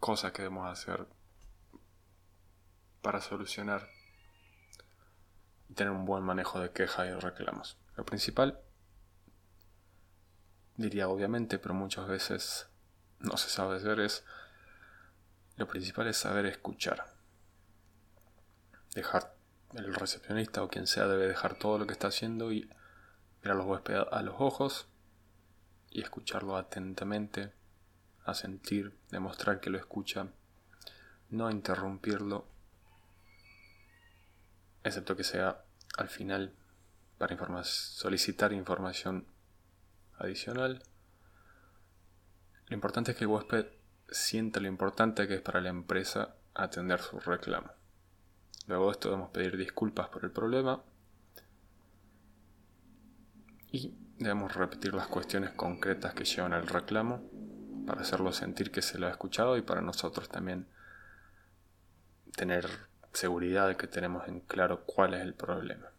cosas 0.00 0.32
que 0.32 0.42
debemos 0.42 0.66
hacer 0.66 1.06
para 3.06 3.20
solucionar 3.20 3.88
y 5.68 5.74
tener 5.74 5.92
un 5.92 6.06
buen 6.06 6.24
manejo 6.24 6.58
de 6.58 6.72
quejas 6.72 7.06
y 7.06 7.12
reclamos. 7.12 7.78
Lo 7.94 8.04
principal, 8.04 8.58
diría 10.74 11.06
obviamente, 11.06 11.60
pero 11.60 11.72
muchas 11.72 12.08
veces 12.08 12.68
no 13.20 13.36
se 13.36 13.48
sabe 13.48 13.76
hacer, 13.76 14.00
es 14.00 14.24
lo 15.54 15.68
principal 15.68 16.08
es 16.08 16.16
saber 16.16 16.46
escuchar. 16.46 17.14
Dejar 18.92 19.36
el 19.74 19.94
recepcionista 19.94 20.64
o 20.64 20.68
quien 20.68 20.88
sea 20.88 21.06
debe 21.06 21.28
dejar 21.28 21.54
todo 21.54 21.78
lo 21.78 21.86
que 21.86 21.92
está 21.92 22.08
haciendo 22.08 22.50
y 22.50 22.68
mirar 23.40 23.56
los 23.56 23.66
huéspedes 23.66 24.04
a 24.10 24.20
los 24.22 24.34
ojos 24.40 24.88
y 25.90 26.00
escucharlo 26.02 26.56
atentamente, 26.56 27.52
a 28.24 28.34
sentir, 28.34 28.98
demostrar 29.10 29.60
que 29.60 29.70
lo 29.70 29.78
escucha, 29.78 30.26
no 31.30 31.52
interrumpirlo 31.52 32.55
excepto 34.88 35.16
que 35.16 35.24
sea 35.24 35.64
al 35.96 36.08
final 36.08 36.54
para 37.18 37.36
solicitar 37.64 38.52
información 38.52 39.26
adicional. 40.18 40.82
Lo 42.68 42.74
importante 42.74 43.12
es 43.12 43.16
que 43.16 43.24
el 43.24 43.30
huésped 43.30 43.66
sienta 44.08 44.60
lo 44.60 44.68
importante 44.68 45.26
que 45.26 45.34
es 45.34 45.40
para 45.40 45.60
la 45.60 45.70
empresa 45.70 46.36
atender 46.54 47.00
su 47.00 47.18
reclamo. 47.20 47.70
Luego 48.66 48.86
de 48.86 48.92
esto 48.92 49.08
debemos 49.08 49.30
pedir 49.30 49.56
disculpas 49.56 50.08
por 50.08 50.24
el 50.24 50.30
problema 50.30 50.82
y 53.70 53.94
debemos 54.18 54.54
repetir 54.54 54.94
las 54.94 55.06
cuestiones 55.06 55.50
concretas 55.50 56.14
que 56.14 56.24
llevan 56.24 56.52
al 56.52 56.66
reclamo 56.66 57.22
para 57.86 58.00
hacerlo 58.00 58.32
sentir 58.32 58.70
que 58.70 58.82
se 58.82 58.98
lo 58.98 59.06
ha 59.06 59.10
escuchado 59.10 59.56
y 59.56 59.62
para 59.62 59.80
nosotros 59.80 60.28
también 60.28 60.66
tener 62.34 62.68
seguridad 63.16 63.68
de 63.68 63.76
que 63.76 63.86
tenemos 63.86 64.28
en 64.28 64.40
claro 64.40 64.84
cuál 64.84 65.14
es 65.14 65.22
el 65.22 65.34
problema. 65.34 65.90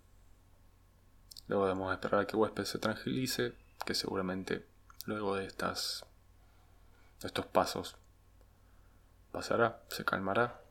Luego 1.47 1.65
debemos 1.65 1.93
esperar 1.93 2.21
a 2.21 2.27
que 2.27 2.35
huésped 2.35 2.65
se 2.65 2.79
tranquilice, 2.79 3.53
que 3.85 3.95
seguramente 3.95 4.65
luego 5.05 5.35
de 5.35 5.45
estas 5.45 6.05
estos 7.23 7.45
pasos 7.47 7.95
pasará, 9.31 9.81
se 9.89 10.05
calmará. 10.05 10.61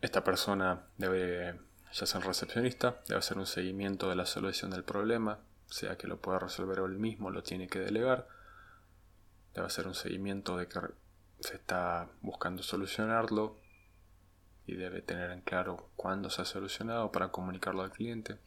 Esta 0.00 0.22
persona 0.22 0.82
debe, 0.96 1.58
ya 1.92 2.06
ser 2.06 2.22
recepcionista, 2.22 3.00
debe 3.08 3.18
hacer 3.18 3.38
un 3.38 3.46
seguimiento 3.46 4.08
de 4.08 4.14
la 4.14 4.26
solución 4.26 4.70
del 4.70 4.84
problema, 4.84 5.40
sea 5.66 5.96
que 5.98 6.06
lo 6.06 6.20
pueda 6.20 6.38
resolver 6.38 6.78
él 6.78 6.98
mismo, 6.98 7.30
lo 7.30 7.42
tiene 7.42 7.66
que 7.66 7.80
delegar. 7.80 8.28
Debe 9.54 9.66
hacer 9.66 9.88
un 9.88 9.94
seguimiento 9.94 10.56
de 10.56 10.68
que 10.68 10.78
se 11.40 11.56
está 11.56 12.08
buscando 12.20 12.62
solucionarlo, 12.62 13.56
y 14.68 14.76
debe 14.76 15.00
tener 15.00 15.30
en 15.30 15.40
claro 15.40 15.88
cuándo 15.96 16.28
se 16.28 16.42
ha 16.42 16.44
solucionado 16.44 17.10
para 17.10 17.28
comunicarlo 17.28 17.82
al 17.82 17.90
cliente. 17.90 18.38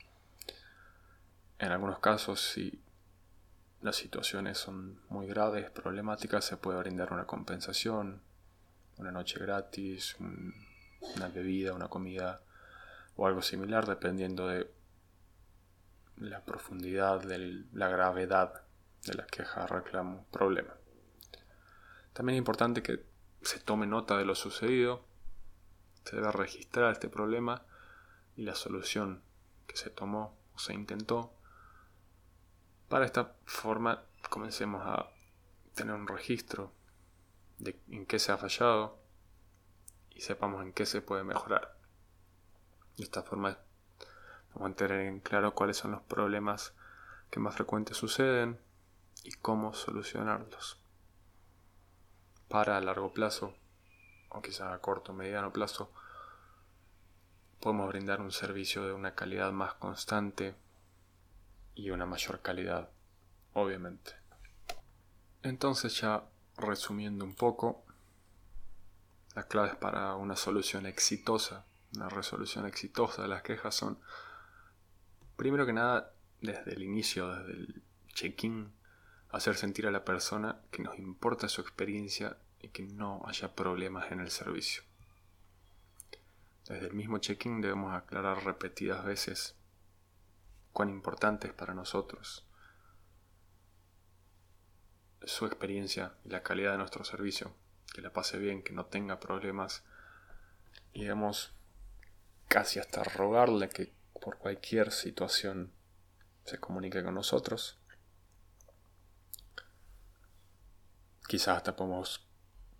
En 1.57 1.71
algunos 1.71 1.97
casos, 1.97 2.39
si 2.39 2.79
las 3.81 3.95
situaciones 3.95 4.59
son 4.59 5.01
muy 5.09 5.25
graves, 5.25 5.71
problemáticas, 5.71 6.45
se 6.45 6.57
puede 6.57 6.77
brindar 6.77 7.11
una 7.11 7.25
compensación, 7.25 8.21
una 8.97 9.11
noche 9.11 9.39
gratis, 9.39 10.15
una 10.19 11.27
bebida, 11.29 11.73
una 11.73 11.87
comida 11.87 12.41
o 13.15 13.25
algo 13.25 13.41
similar, 13.41 13.87
dependiendo 13.87 14.47
de 14.47 14.71
la 16.17 16.45
profundidad, 16.45 17.23
de 17.23 17.65
la 17.73 17.87
gravedad 17.89 18.61
de 19.07 19.15
la 19.15 19.25
queja, 19.25 19.65
reclamo, 19.65 20.27
problema. 20.31 20.75
También 22.13 22.35
es 22.35 22.39
importante 22.39 22.83
que 22.83 23.03
se 23.41 23.59
tome 23.59 23.87
nota 23.87 24.17
de 24.17 24.25
lo 24.25 24.35
sucedido 24.35 25.09
se 26.03 26.15
debe 26.15 26.31
registrar 26.31 26.91
este 26.91 27.09
problema 27.09 27.63
y 28.35 28.43
la 28.43 28.55
solución 28.55 29.21
que 29.67 29.77
se 29.77 29.89
tomó 29.89 30.37
o 30.55 30.59
se 30.59 30.73
intentó. 30.73 31.33
Para 32.89 33.05
esta 33.05 33.35
forma 33.45 34.03
comencemos 34.29 34.81
a 34.85 35.09
tener 35.75 35.95
un 35.95 36.07
registro 36.07 36.73
de 37.59 37.79
en 37.89 38.05
qué 38.05 38.19
se 38.19 38.31
ha 38.31 38.37
fallado 38.37 38.99
y 40.09 40.21
sepamos 40.21 40.63
en 40.63 40.73
qué 40.73 40.85
se 40.85 41.01
puede 41.01 41.23
mejorar. 41.23 41.77
De 42.97 43.03
esta 43.03 43.23
forma 43.23 43.57
vamos 44.53 44.71
a 44.71 44.75
tener 44.75 45.01
en 45.01 45.19
claro 45.19 45.53
cuáles 45.53 45.77
son 45.77 45.91
los 45.91 46.01
problemas 46.01 46.73
que 47.29 47.39
más 47.39 47.55
frecuentes 47.55 47.97
suceden 47.97 48.59
y 49.23 49.31
cómo 49.33 49.73
solucionarlos. 49.73 50.79
Para 52.49 52.77
a 52.77 52.81
largo 52.81 53.13
plazo, 53.13 53.55
o 54.31 54.41
quizás 54.41 54.73
a 54.73 54.79
corto 54.79 55.11
o 55.11 55.15
mediano 55.15 55.51
plazo, 55.51 55.91
podemos 57.59 57.87
brindar 57.89 58.21
un 58.21 58.31
servicio 58.31 58.85
de 58.85 58.93
una 58.93 59.13
calidad 59.13 59.51
más 59.51 59.75
constante 59.75 60.55
y 61.75 61.91
una 61.91 62.05
mayor 62.05 62.41
calidad, 62.41 62.89
obviamente. 63.53 64.13
Entonces 65.43 65.99
ya 65.99 66.23
resumiendo 66.57 67.25
un 67.25 67.35
poco, 67.35 67.83
las 69.35 69.45
claves 69.45 69.75
para 69.75 70.15
una 70.15 70.35
solución 70.35 70.85
exitosa, 70.85 71.65
una 71.95 72.09
resolución 72.09 72.65
exitosa 72.65 73.21
de 73.21 73.27
las 73.27 73.41
quejas 73.41 73.75
son, 73.75 73.99
primero 75.35 75.65
que 75.65 75.73
nada, 75.73 76.13
desde 76.41 76.73
el 76.73 76.83
inicio, 76.83 77.33
desde 77.33 77.53
el 77.53 77.83
check-in, 78.13 78.73
hacer 79.29 79.55
sentir 79.55 79.87
a 79.87 79.91
la 79.91 80.03
persona 80.03 80.61
que 80.71 80.83
nos 80.83 80.97
importa 80.97 81.47
su 81.47 81.61
experiencia 81.61 82.37
y 82.61 82.69
que 82.69 82.83
no 82.83 83.21
haya 83.25 83.55
problemas 83.55 84.11
en 84.11 84.19
el 84.19 84.29
servicio. 84.29 84.83
Desde 86.67 86.87
el 86.87 86.93
mismo 86.93 87.17
check-in 87.17 87.61
debemos 87.61 87.93
aclarar 87.93 88.43
repetidas 88.45 89.03
veces 89.03 89.55
cuán 90.71 90.89
importante 90.89 91.47
es 91.47 91.53
para 91.53 91.73
nosotros 91.73 92.45
su 95.23 95.45
experiencia 95.45 96.15
y 96.23 96.29
la 96.29 96.43
calidad 96.43 96.71
de 96.71 96.77
nuestro 96.77 97.03
servicio, 97.03 97.53
que 97.93 98.01
la 98.01 98.11
pase 98.11 98.37
bien, 98.37 98.63
que 98.63 98.73
no 98.73 98.85
tenga 98.85 99.19
problemas 99.19 99.83
y 100.93 101.01
digamos 101.01 101.53
casi 102.47 102.79
hasta 102.79 103.03
rogarle 103.03 103.69
que 103.69 103.93
por 104.19 104.37
cualquier 104.37 104.91
situación 104.91 105.71
se 106.45 106.59
comunique 106.59 107.03
con 107.03 107.15
nosotros. 107.15 107.79
Quizás 111.27 111.57
hasta 111.57 111.75
podemos 111.75 112.27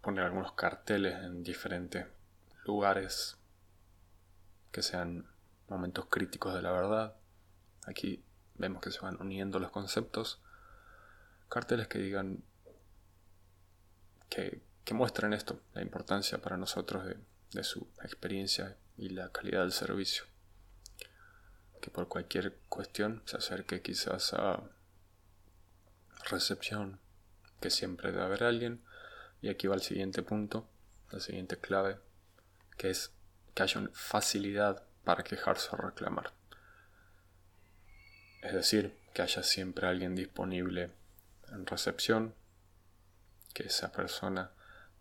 poner 0.02 0.26
algunos 0.26 0.54
carteles 0.54 1.16
en 1.24 1.44
diferentes 1.44 2.08
lugares 2.66 3.38
que 4.72 4.82
sean 4.82 5.28
momentos 5.68 6.06
críticos 6.08 6.54
de 6.54 6.62
la 6.62 6.72
verdad. 6.72 7.16
Aquí 7.86 8.24
vemos 8.56 8.82
que 8.82 8.92
se 8.92 9.00
van 9.00 9.20
uniendo 9.20 9.60
los 9.60 9.72
conceptos. 9.72 10.42
Carteles 11.50 11.88
que 11.88 12.00
digan 12.00 12.44
que, 14.30 14.62
muestren 14.92 15.32
esto, 15.32 15.62
la 15.74 15.82
importancia 15.82 16.42
para 16.42 16.58
nosotros 16.58 17.06
de, 17.06 17.18
de 17.54 17.64
su 17.64 17.88
experiencia 18.04 18.76
y 18.98 19.10
la 19.10 19.32
calidad 19.32 19.62
del 19.62 19.72
servicio. 19.72 20.26
Que 21.80 21.90
por 21.90 22.10
cualquier 22.10 22.58
cuestión 22.68 23.24
se 23.26 23.38
acerque 23.38 23.82
quizás 23.82 24.34
a 24.34 24.62
recepción, 26.30 27.00
que 27.62 27.70
siempre 27.70 28.12
debe 28.12 28.24
haber 28.24 28.44
alguien. 28.44 28.84
Y 29.42 29.50
aquí 29.50 29.68
va 29.68 29.76
el 29.76 29.82
siguiente 29.82 30.22
punto, 30.22 30.68
la 31.12 31.20
siguiente 31.20 31.58
clave, 31.58 31.98
que 32.78 32.90
es 32.90 33.12
que 33.54 33.64
haya 33.64 33.90
facilidad 33.94 34.84
para 35.04 35.24
quejarse 35.24 35.70
o 35.72 35.78
reclamar. 35.78 36.32
Es 38.42 38.54
decir, 38.54 38.98
que 39.14 39.22
haya 39.22 39.44
siempre 39.44 39.88
alguien 39.88 40.16
disponible 40.16 40.92
en 41.52 41.66
recepción, 41.66 42.34
que 43.54 43.64
esa 43.64 43.92
persona 43.92 44.52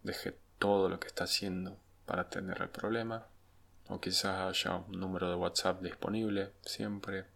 deje 0.02 0.36
todo 0.58 0.88
lo 0.88 0.98
que 0.98 1.08
está 1.08 1.24
haciendo 1.24 1.78
para 2.06 2.22
atender 2.22 2.60
el 2.60 2.70
problema, 2.70 3.26
o 3.88 4.00
quizás 4.00 4.40
haya 4.40 4.76
un 4.76 5.00
número 5.00 5.28
de 5.28 5.36
WhatsApp 5.36 5.82
disponible 5.82 6.52
siempre. 6.62 7.26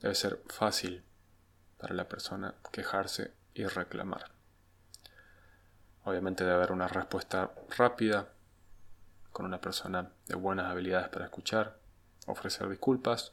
Debe 0.00 0.14
ser 0.14 0.42
fácil 0.48 1.02
para 1.78 1.94
la 1.94 2.08
persona 2.08 2.54
quejarse 2.72 3.32
y 3.54 3.64
reclamar. 3.64 4.35
Obviamente 6.06 6.44
debe 6.44 6.54
haber 6.54 6.70
una 6.70 6.86
respuesta 6.86 7.50
rápida 7.76 8.28
con 9.32 9.44
una 9.44 9.60
persona 9.60 10.12
de 10.28 10.36
buenas 10.36 10.70
habilidades 10.70 11.08
para 11.08 11.24
escuchar, 11.24 11.80
ofrecer 12.28 12.68
disculpas, 12.68 13.32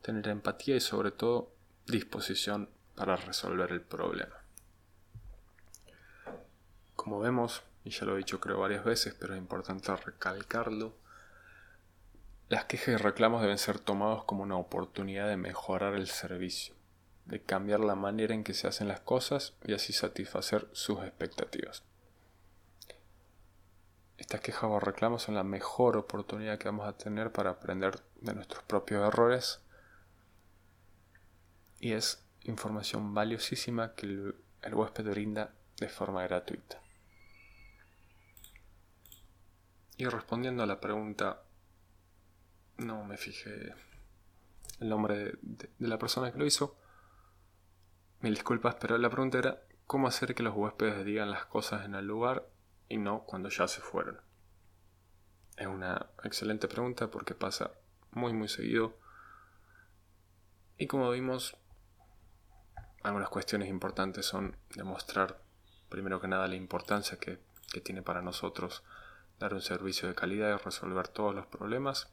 tener 0.00 0.26
empatía 0.28 0.76
y 0.76 0.80
sobre 0.80 1.10
todo 1.10 1.52
disposición 1.86 2.70
para 2.94 3.16
resolver 3.16 3.70
el 3.70 3.82
problema. 3.82 4.34
Como 6.94 7.20
vemos, 7.20 7.62
y 7.84 7.90
ya 7.90 8.06
lo 8.06 8.14
he 8.14 8.18
dicho 8.18 8.40
creo 8.40 8.60
varias 8.60 8.82
veces, 8.82 9.14
pero 9.20 9.34
es 9.34 9.38
importante 9.38 9.94
recalcarlo, 9.94 10.94
las 12.48 12.64
quejas 12.64 12.88
y 12.88 12.96
reclamos 12.96 13.42
deben 13.42 13.58
ser 13.58 13.78
tomados 13.78 14.24
como 14.24 14.42
una 14.42 14.56
oportunidad 14.56 15.28
de 15.28 15.36
mejorar 15.36 15.94
el 15.94 16.06
servicio, 16.06 16.74
de 17.26 17.42
cambiar 17.42 17.80
la 17.80 17.94
manera 17.94 18.34
en 18.34 18.42
que 18.42 18.54
se 18.54 18.68
hacen 18.68 18.88
las 18.88 19.00
cosas 19.00 19.52
y 19.66 19.74
así 19.74 19.92
satisfacer 19.92 20.66
sus 20.72 21.04
expectativas. 21.04 21.82
Estas 24.18 24.40
quejas 24.40 24.64
o 24.64 24.80
reclamos 24.80 25.22
son 25.22 25.34
la 25.34 25.44
mejor 25.44 25.96
oportunidad 25.96 26.58
que 26.58 26.68
vamos 26.68 26.88
a 26.88 26.96
tener 26.96 27.32
para 27.32 27.50
aprender 27.50 28.00
de 28.20 28.34
nuestros 28.34 28.62
propios 28.64 29.06
errores 29.06 29.60
y 31.80 31.92
es 31.92 32.24
información 32.44 33.12
valiosísima 33.12 33.94
que 33.94 34.06
el, 34.06 34.74
huésped 34.74 35.08
brinda 35.10 35.54
de 35.78 35.88
forma 35.88 36.22
gratuita. 36.22 36.80
Y 39.98 40.06
respondiendo 40.06 40.62
a 40.62 40.66
la 40.66 40.80
pregunta, 40.80 41.42
no 42.78 43.04
me 43.04 43.16
fijé 43.16 43.74
el 44.80 44.88
nombre 44.88 45.34
de, 45.42 45.70
la 45.78 45.98
persona 45.98 46.32
que 46.32 46.38
lo 46.38 46.46
hizo. 46.46 46.76
Mil 48.20 48.34
disculpas, 48.34 48.76
pero 48.76 48.96
la 48.98 49.10
pregunta 49.10 49.38
era 49.38 49.62
cómo 49.86 50.08
hacer 50.08 50.34
que 50.34 50.42
los 50.42 50.54
huéspedes 50.54 51.04
digan 51.04 51.30
las 51.30 51.46
cosas 51.46 51.84
en 51.84 51.94
el 51.94 52.06
lugar 52.06 52.48
y 52.88 52.96
no 52.98 53.24
cuando 53.24 53.48
ya 53.48 53.68
se 53.68 53.80
fueron? 53.80 54.20
Es 55.56 55.66
una 55.66 56.06
excelente 56.22 56.68
pregunta 56.68 57.10
porque 57.10 57.34
pasa 57.34 57.70
muy 58.12 58.32
muy 58.32 58.48
seguido. 58.48 58.96
Y 60.78 60.86
como 60.86 61.10
vimos, 61.10 61.56
algunas 63.02 63.28
cuestiones 63.28 63.68
importantes 63.68 64.26
son 64.26 64.56
demostrar, 64.74 65.40
primero 65.88 66.20
que 66.20 66.28
nada, 66.28 66.48
la 66.48 66.56
importancia 66.56 67.18
que, 67.18 67.40
que 67.72 67.80
tiene 67.80 68.02
para 68.02 68.20
nosotros 68.20 68.82
dar 69.38 69.54
un 69.54 69.62
servicio 69.62 70.08
de 70.08 70.14
calidad 70.14 70.54
y 70.54 70.62
resolver 70.62 71.08
todos 71.08 71.34
los 71.34 71.46
problemas. 71.46 72.08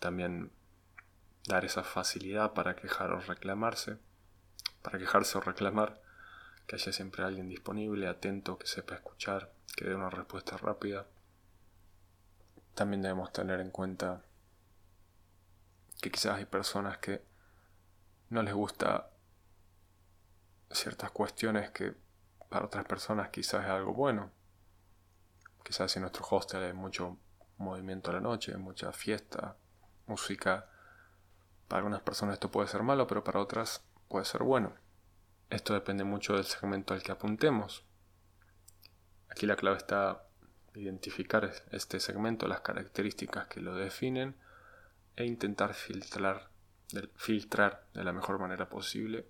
También 0.00 0.52
dar 1.46 1.64
esa 1.64 1.82
facilidad 1.82 2.52
para 2.52 2.76
quejar 2.76 3.12
o 3.12 3.20
reclamarse, 3.20 3.98
para 4.82 4.98
quejarse 4.98 5.38
o 5.38 5.40
reclamar 5.40 6.00
que 6.68 6.76
haya 6.76 6.92
siempre 6.92 7.24
alguien 7.24 7.48
disponible, 7.48 8.06
atento, 8.06 8.58
que 8.58 8.66
sepa 8.66 8.94
escuchar, 8.94 9.50
que 9.74 9.86
dé 9.86 9.94
una 9.94 10.10
respuesta 10.10 10.58
rápida. 10.58 11.06
También 12.74 13.00
debemos 13.00 13.32
tener 13.32 13.60
en 13.60 13.70
cuenta 13.70 14.22
que 16.02 16.10
quizás 16.10 16.36
hay 16.36 16.44
personas 16.44 16.98
que 16.98 17.24
no 18.28 18.42
les 18.42 18.52
gusta 18.52 19.08
ciertas 20.70 21.10
cuestiones 21.10 21.70
que 21.70 21.94
para 22.50 22.66
otras 22.66 22.84
personas 22.84 23.30
quizás 23.30 23.64
es 23.64 23.70
algo 23.70 23.94
bueno. 23.94 24.30
Quizás 25.64 25.96
en 25.96 26.02
nuestro 26.02 26.26
hostel 26.30 26.64
hay 26.64 26.74
mucho 26.74 27.16
movimiento 27.56 28.10
a 28.10 28.14
la 28.14 28.20
noche, 28.20 28.54
mucha 28.58 28.92
fiesta, 28.92 29.56
música. 30.06 30.68
Para 31.66 31.78
algunas 31.78 32.02
personas 32.02 32.34
esto 32.34 32.50
puede 32.50 32.68
ser 32.68 32.82
malo, 32.82 33.06
pero 33.06 33.24
para 33.24 33.40
otras 33.40 33.82
puede 34.08 34.26
ser 34.26 34.42
bueno. 34.42 34.74
Esto 35.50 35.74
depende 35.74 36.04
mucho 36.04 36.34
del 36.34 36.44
segmento 36.44 36.94
al 36.94 37.02
que 37.02 37.12
apuntemos. 37.12 37.84
Aquí 39.30 39.46
la 39.46 39.56
clave 39.56 39.78
está 39.78 40.28
identificar 40.74 41.50
este 41.70 42.00
segmento, 42.00 42.46
las 42.46 42.60
características 42.60 43.48
que 43.48 43.60
lo 43.60 43.74
definen 43.74 44.36
e 45.16 45.24
intentar 45.24 45.74
filtrar, 45.74 46.50
filtrar 47.16 47.86
de 47.94 48.04
la 48.04 48.12
mejor 48.12 48.38
manera 48.38 48.68
posible 48.68 49.26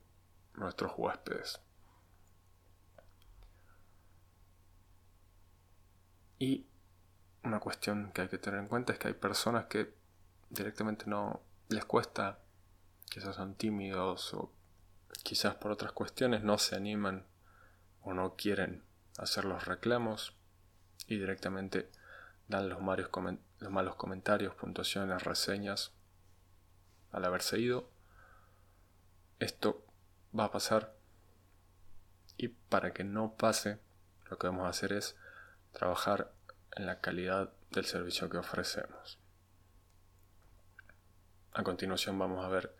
nuestros 0.54 0.92
huéspedes. 0.96 1.60
Y 6.38 6.66
una 7.42 7.60
cuestión 7.60 8.12
que 8.12 8.22
hay 8.22 8.28
que 8.28 8.38
tener 8.38 8.60
en 8.60 8.68
cuenta 8.68 8.92
es 8.92 8.98
que 8.98 9.08
hay 9.08 9.14
personas 9.14 9.66
que 9.66 9.94
directamente 10.50 11.06
no 11.06 11.42
les 11.68 11.84
cuesta, 11.84 12.38
quizás 13.06 13.36
son 13.36 13.54
tímidos 13.54 14.34
o 14.34 14.52
quizás 15.22 15.54
por 15.54 15.70
otras 15.70 15.92
cuestiones 15.92 16.42
no 16.42 16.58
se 16.58 16.76
animan 16.76 17.26
o 18.02 18.14
no 18.14 18.36
quieren 18.36 18.82
hacer 19.18 19.44
los 19.44 19.64
reclamos 19.66 20.34
y 21.06 21.18
directamente 21.18 21.90
dan 22.48 22.68
los, 22.68 22.80
malos 22.80 23.94
comentarios, 23.96 24.54
puntuaciones, 24.54 25.22
reseñas 25.22 25.92
al 27.12 27.24
haberse 27.24 27.58
ido. 27.58 27.90
Esto 29.38 29.84
va 30.38 30.44
a 30.44 30.52
pasar 30.52 30.94
y 32.36 32.48
para 32.48 32.92
que 32.92 33.04
no 33.04 33.34
pase, 33.34 33.78
lo 34.30 34.38
que 34.38 34.46
vamos 34.46 34.66
a 34.66 34.70
hacer 34.70 34.92
es 34.92 35.16
trabajar 35.72 36.32
en 36.76 36.86
la 36.86 37.00
calidad 37.00 37.52
del 37.70 37.84
servicio 37.84 38.30
que 38.30 38.38
ofrecemos. 38.38 39.18
A 41.52 41.62
continuación 41.64 42.18
vamos 42.18 42.44
a 42.44 42.48
ver 42.48 42.77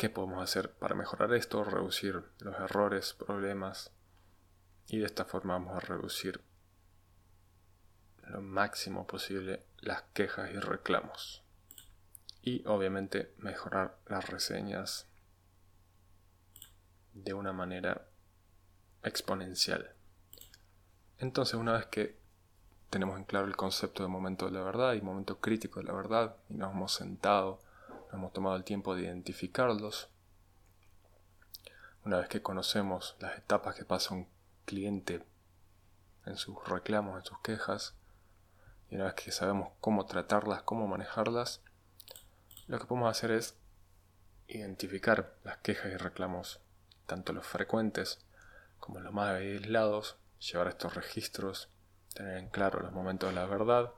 qué 0.00 0.08
podemos 0.08 0.42
hacer 0.42 0.72
para 0.72 0.94
mejorar 0.94 1.34
esto, 1.34 1.62
reducir 1.62 2.24
los 2.38 2.54
errores, 2.58 3.12
problemas 3.12 3.92
y 4.88 4.96
de 4.96 5.04
esta 5.04 5.26
forma 5.26 5.52
vamos 5.52 5.76
a 5.76 5.80
reducir 5.80 6.40
lo 8.22 8.40
máximo 8.40 9.06
posible 9.06 9.62
las 9.80 10.00
quejas 10.14 10.52
y 10.52 10.58
reclamos. 10.58 11.42
Y 12.40 12.66
obviamente 12.66 13.34
mejorar 13.36 13.98
las 14.06 14.26
reseñas 14.30 15.06
de 17.12 17.34
una 17.34 17.52
manera 17.52 18.06
exponencial. 19.02 19.92
Entonces 21.18 21.56
una 21.56 21.74
vez 21.74 21.84
que 21.88 22.16
tenemos 22.88 23.18
en 23.18 23.24
claro 23.24 23.48
el 23.48 23.56
concepto 23.56 24.02
de 24.02 24.08
momento 24.08 24.46
de 24.46 24.52
la 24.52 24.62
verdad 24.62 24.94
y 24.94 25.02
momento 25.02 25.40
crítico 25.40 25.78
de 25.78 25.84
la 25.84 25.92
verdad 25.92 26.36
y 26.48 26.54
nos 26.54 26.72
hemos 26.72 26.94
sentado, 26.94 27.60
hemos 28.12 28.32
tomado 28.32 28.56
el 28.56 28.64
tiempo 28.64 28.94
de 28.94 29.02
identificarlos, 29.02 30.08
una 32.04 32.18
vez 32.18 32.28
que 32.28 32.42
conocemos 32.42 33.16
las 33.20 33.36
etapas 33.36 33.74
que 33.74 33.84
pasa 33.84 34.14
un 34.14 34.28
cliente 34.64 35.24
en 36.26 36.36
sus 36.36 36.56
reclamos, 36.66 37.18
en 37.18 37.24
sus 37.24 37.38
quejas, 37.40 37.94
y 38.88 38.96
una 38.96 39.04
vez 39.04 39.14
que 39.14 39.32
sabemos 39.32 39.72
cómo 39.80 40.06
tratarlas, 40.06 40.62
cómo 40.62 40.86
manejarlas, 40.86 41.62
lo 42.66 42.78
que 42.78 42.86
podemos 42.86 43.10
hacer 43.10 43.32
es 43.32 43.56
identificar 44.48 45.36
las 45.44 45.58
quejas 45.58 45.92
y 45.92 45.96
reclamos, 45.96 46.60
tanto 47.06 47.32
los 47.32 47.46
frecuentes 47.46 48.18
como 48.78 49.00
los 49.00 49.12
más 49.12 49.34
aislados, 49.34 50.16
llevar 50.38 50.68
estos 50.68 50.94
registros, 50.94 51.68
tener 52.14 52.38
en 52.38 52.48
claro 52.48 52.80
los 52.80 52.92
momentos 52.92 53.28
de 53.28 53.36
la 53.36 53.46
verdad 53.46 53.92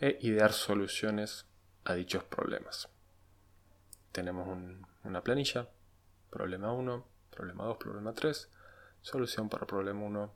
e 0.00 0.18
idear 0.20 0.52
soluciones 0.52 1.46
a 1.84 1.94
dichos 1.94 2.24
problemas. 2.24 2.88
Tenemos 4.12 4.48
una 5.04 5.22
planilla, 5.22 5.68
problema 6.30 6.72
1, 6.72 7.06
problema 7.30 7.64
2, 7.64 7.76
problema 7.76 8.14
3, 8.14 8.50
solución 9.02 9.48
para 9.48 9.66
problema 9.66 10.00
1, 10.00 10.32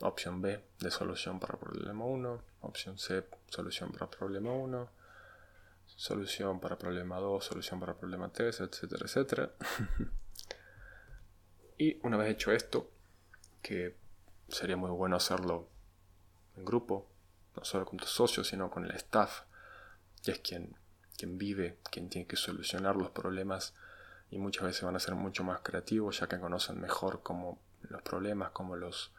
opción 0.00 0.40
B 0.40 0.64
de 0.78 0.90
solución 0.90 1.40
para 1.40 1.58
problema 1.58 2.04
1, 2.04 2.42
opción 2.60 2.98
C, 2.98 3.24
solución 3.48 3.92
para 3.92 4.10
problema 4.10 4.52
1, 4.52 4.90
solución 5.86 6.60
para 6.60 6.78
problema 6.78 7.18
2, 7.18 7.44
solución 7.44 7.80
para 7.80 7.94
problema 7.94 8.32
3, 8.32 8.60
etcétera, 8.60 9.04
etcétera. 9.04 9.52
y 11.78 11.98
una 12.06 12.16
vez 12.16 12.30
hecho 12.30 12.52
esto, 12.52 12.90
que 13.60 13.96
sería 14.48 14.76
muy 14.76 14.90
bueno 14.90 15.16
hacerlo 15.16 15.68
en 16.56 16.64
grupo, 16.64 17.08
no 17.56 17.64
solo 17.64 17.84
con 17.84 17.98
tus 17.98 18.10
socios, 18.10 18.48
sino 18.48 18.70
con 18.70 18.84
el 18.84 18.92
staff, 18.92 19.42
que 20.22 20.32
es 20.32 20.38
quien, 20.40 20.76
quien 21.16 21.38
vive, 21.38 21.78
quien 21.90 22.08
tiene 22.08 22.26
que 22.26 22.36
solucionar 22.36 22.96
los 22.96 23.10
problemas 23.10 23.74
y 24.30 24.38
muchas 24.38 24.64
veces 24.64 24.82
van 24.82 24.96
a 24.96 25.00
ser 25.00 25.14
mucho 25.14 25.44
más 25.44 25.60
creativos 25.60 26.20
ya 26.20 26.26
que 26.26 26.40
conocen 26.40 26.80
mejor 26.80 27.22
cómo 27.22 27.60
los 27.82 28.02
problemas, 28.02 28.50
cómo 28.50 28.76
los 28.76 29.12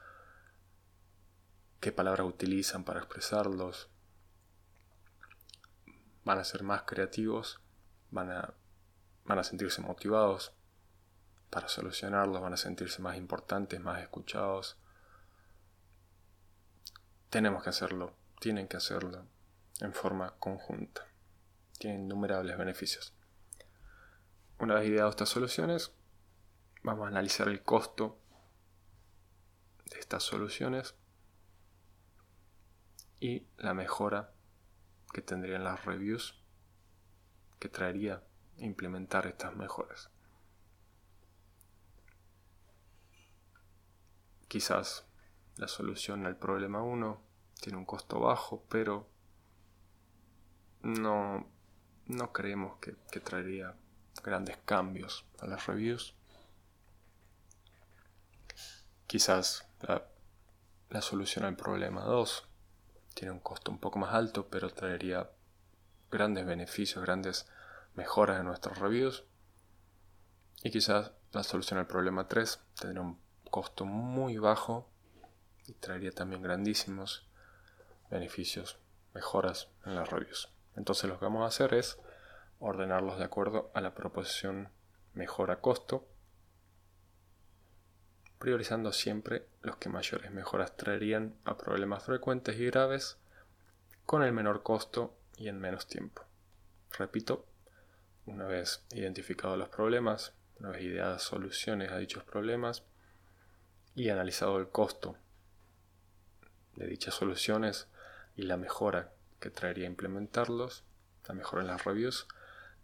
qué 1.80 1.92
palabras 1.92 2.26
utilizan 2.26 2.84
para 2.84 3.00
expresarlos. 3.00 3.90
Van 6.24 6.40
a 6.40 6.44
ser 6.44 6.64
más 6.64 6.84
creativos, 6.84 7.60
van 8.10 8.32
a, 8.32 8.54
van 9.26 9.40
a 9.40 9.44
sentirse 9.44 9.82
motivados 9.82 10.54
para 11.50 11.68
solucionarlos, 11.68 12.42
van 12.42 12.54
a 12.54 12.58
sentirse 12.58 13.02
más 13.02 13.18
importantes, 13.18 13.80
más 13.80 14.02
escuchados. 14.02 14.78
Tenemos 17.30 17.64
que 17.64 17.70
hacerlo, 17.70 18.16
tienen 18.40 18.68
que 18.68 18.78
hacerlo 18.78 19.26
en 19.82 19.94
forma 19.94 20.34
conjunta. 20.40 21.13
Tienen 21.84 22.04
innumerables 22.06 22.58
beneficios. 22.58 23.14
Una 24.58 24.76
vez 24.76 24.88
ideado 24.88 25.10
estas 25.10 25.28
soluciones, 25.28 25.92
vamos 26.82 27.04
a 27.04 27.10
analizar 27.10 27.50
el 27.50 27.62
costo 27.62 28.22
de 29.92 30.00
estas 30.00 30.24
soluciones 30.24 30.96
y 33.20 33.48
la 33.58 33.74
mejora 33.74 34.34
que 35.12 35.22
tendrían 35.22 35.66
las 35.66 35.84
reviews 35.84 36.42
que 37.60 37.68
traería 37.68 38.24
implementar 38.56 39.28
estas 39.28 39.54
mejoras. 39.54 40.10
Quizás 44.48 45.06
la 45.58 45.68
solución 45.68 46.26
al 46.28 46.38
problema 46.38 46.82
1 46.82 47.22
tiene 47.62 47.78
un 47.78 47.86
costo 47.86 48.22
bajo, 48.22 48.64
pero 48.70 49.10
no, 50.82 51.53
no 52.08 52.32
creemos 52.34 52.78
que, 52.80 53.20
traería 53.20 53.76
grandes 54.24 54.58
cambios 54.66 55.26
a 55.40 55.48
las 55.48 55.66
reviews. 55.68 56.16
Quizás 59.08 59.68
la, 59.82 61.02
solución 61.02 61.46
al 61.46 61.56
problema 61.56 62.04
2 62.04 62.48
tiene 63.14 63.32
un 63.32 63.40
costo 63.40 63.72
un 63.72 63.80
poco 63.80 64.00
más 64.00 64.14
alto, 64.14 64.48
pero 64.48 64.70
traería 64.70 65.30
grandes 66.12 66.46
beneficios, 66.46 67.04
grandes 67.04 67.48
mejoras 67.96 68.40
en 68.40 68.46
nuestros 68.46 68.78
reviews. 68.80 69.24
Y 70.64 70.72
quizás 70.72 71.12
la 71.32 71.44
solución 71.44 71.80
al 71.80 71.88
problema 71.88 72.28
3 72.28 72.60
tendría 72.80 73.02
un 73.02 73.20
costo 73.50 73.86
muy 73.86 74.38
bajo 74.38 74.90
y 75.68 75.74
traería 75.74 76.12
también 76.12 76.42
grandísimos 76.42 77.28
beneficios, 78.10 78.78
mejoras 79.14 79.70
en 79.86 79.96
las 79.96 80.10
reviews. 80.10 80.53
Entonces 80.76 81.10
lo 81.10 81.20
que 81.20 81.26
vamos 81.26 81.44
a 81.44 81.48
hacer 81.48 81.74
es 81.74 82.00
ordenarlos 82.60 83.18
de 83.18 83.26
acuerdo 83.26 83.72
a 83.74 83.82
la 83.82 83.94
proposición 83.94 84.70
mejora-costo 85.14 86.08
priorizando 88.44 88.92
siempre 88.92 89.48
los 89.62 89.78
que 89.78 89.88
mayores 89.88 90.30
mejoras 90.32 90.76
traerían 90.76 91.34
a 91.46 91.58
problemas 91.58 92.04
frecuentes 92.04 92.58
y 92.58 92.66
graves 92.66 93.18
con 94.06 94.22
el 94.22 94.34
menor 94.34 94.64
costo 94.64 95.18
y 95.38 95.48
en 95.48 95.62
menos 95.62 95.88
tiempo. 95.88 96.24
Repito, 96.98 97.46
una 98.26 98.46
vez 98.46 98.84
identificados 98.92 99.58
los 99.58 99.70
problemas, 99.70 100.34
una 100.60 100.72
vez 100.72 100.82
ideadas 100.82 101.24
soluciones 101.24 101.94
a 101.94 101.98
dichos 101.98 102.26
problemas 102.26 102.84
y 103.96 104.10
analizado 104.10 104.58
el 104.58 104.68
costo 104.68 105.16
de 106.76 106.88
dichas 106.88 107.14
soluciones 107.14 107.88
y 108.36 108.42
la 108.42 108.58
mejora 108.58 109.14
que 109.44 109.52
traería 109.52 109.86
implementarlos, 109.86 110.86
la 111.28 111.36
mejora 111.36 111.62
en 111.62 111.68
las 111.68 111.84
reviews, 111.84 112.28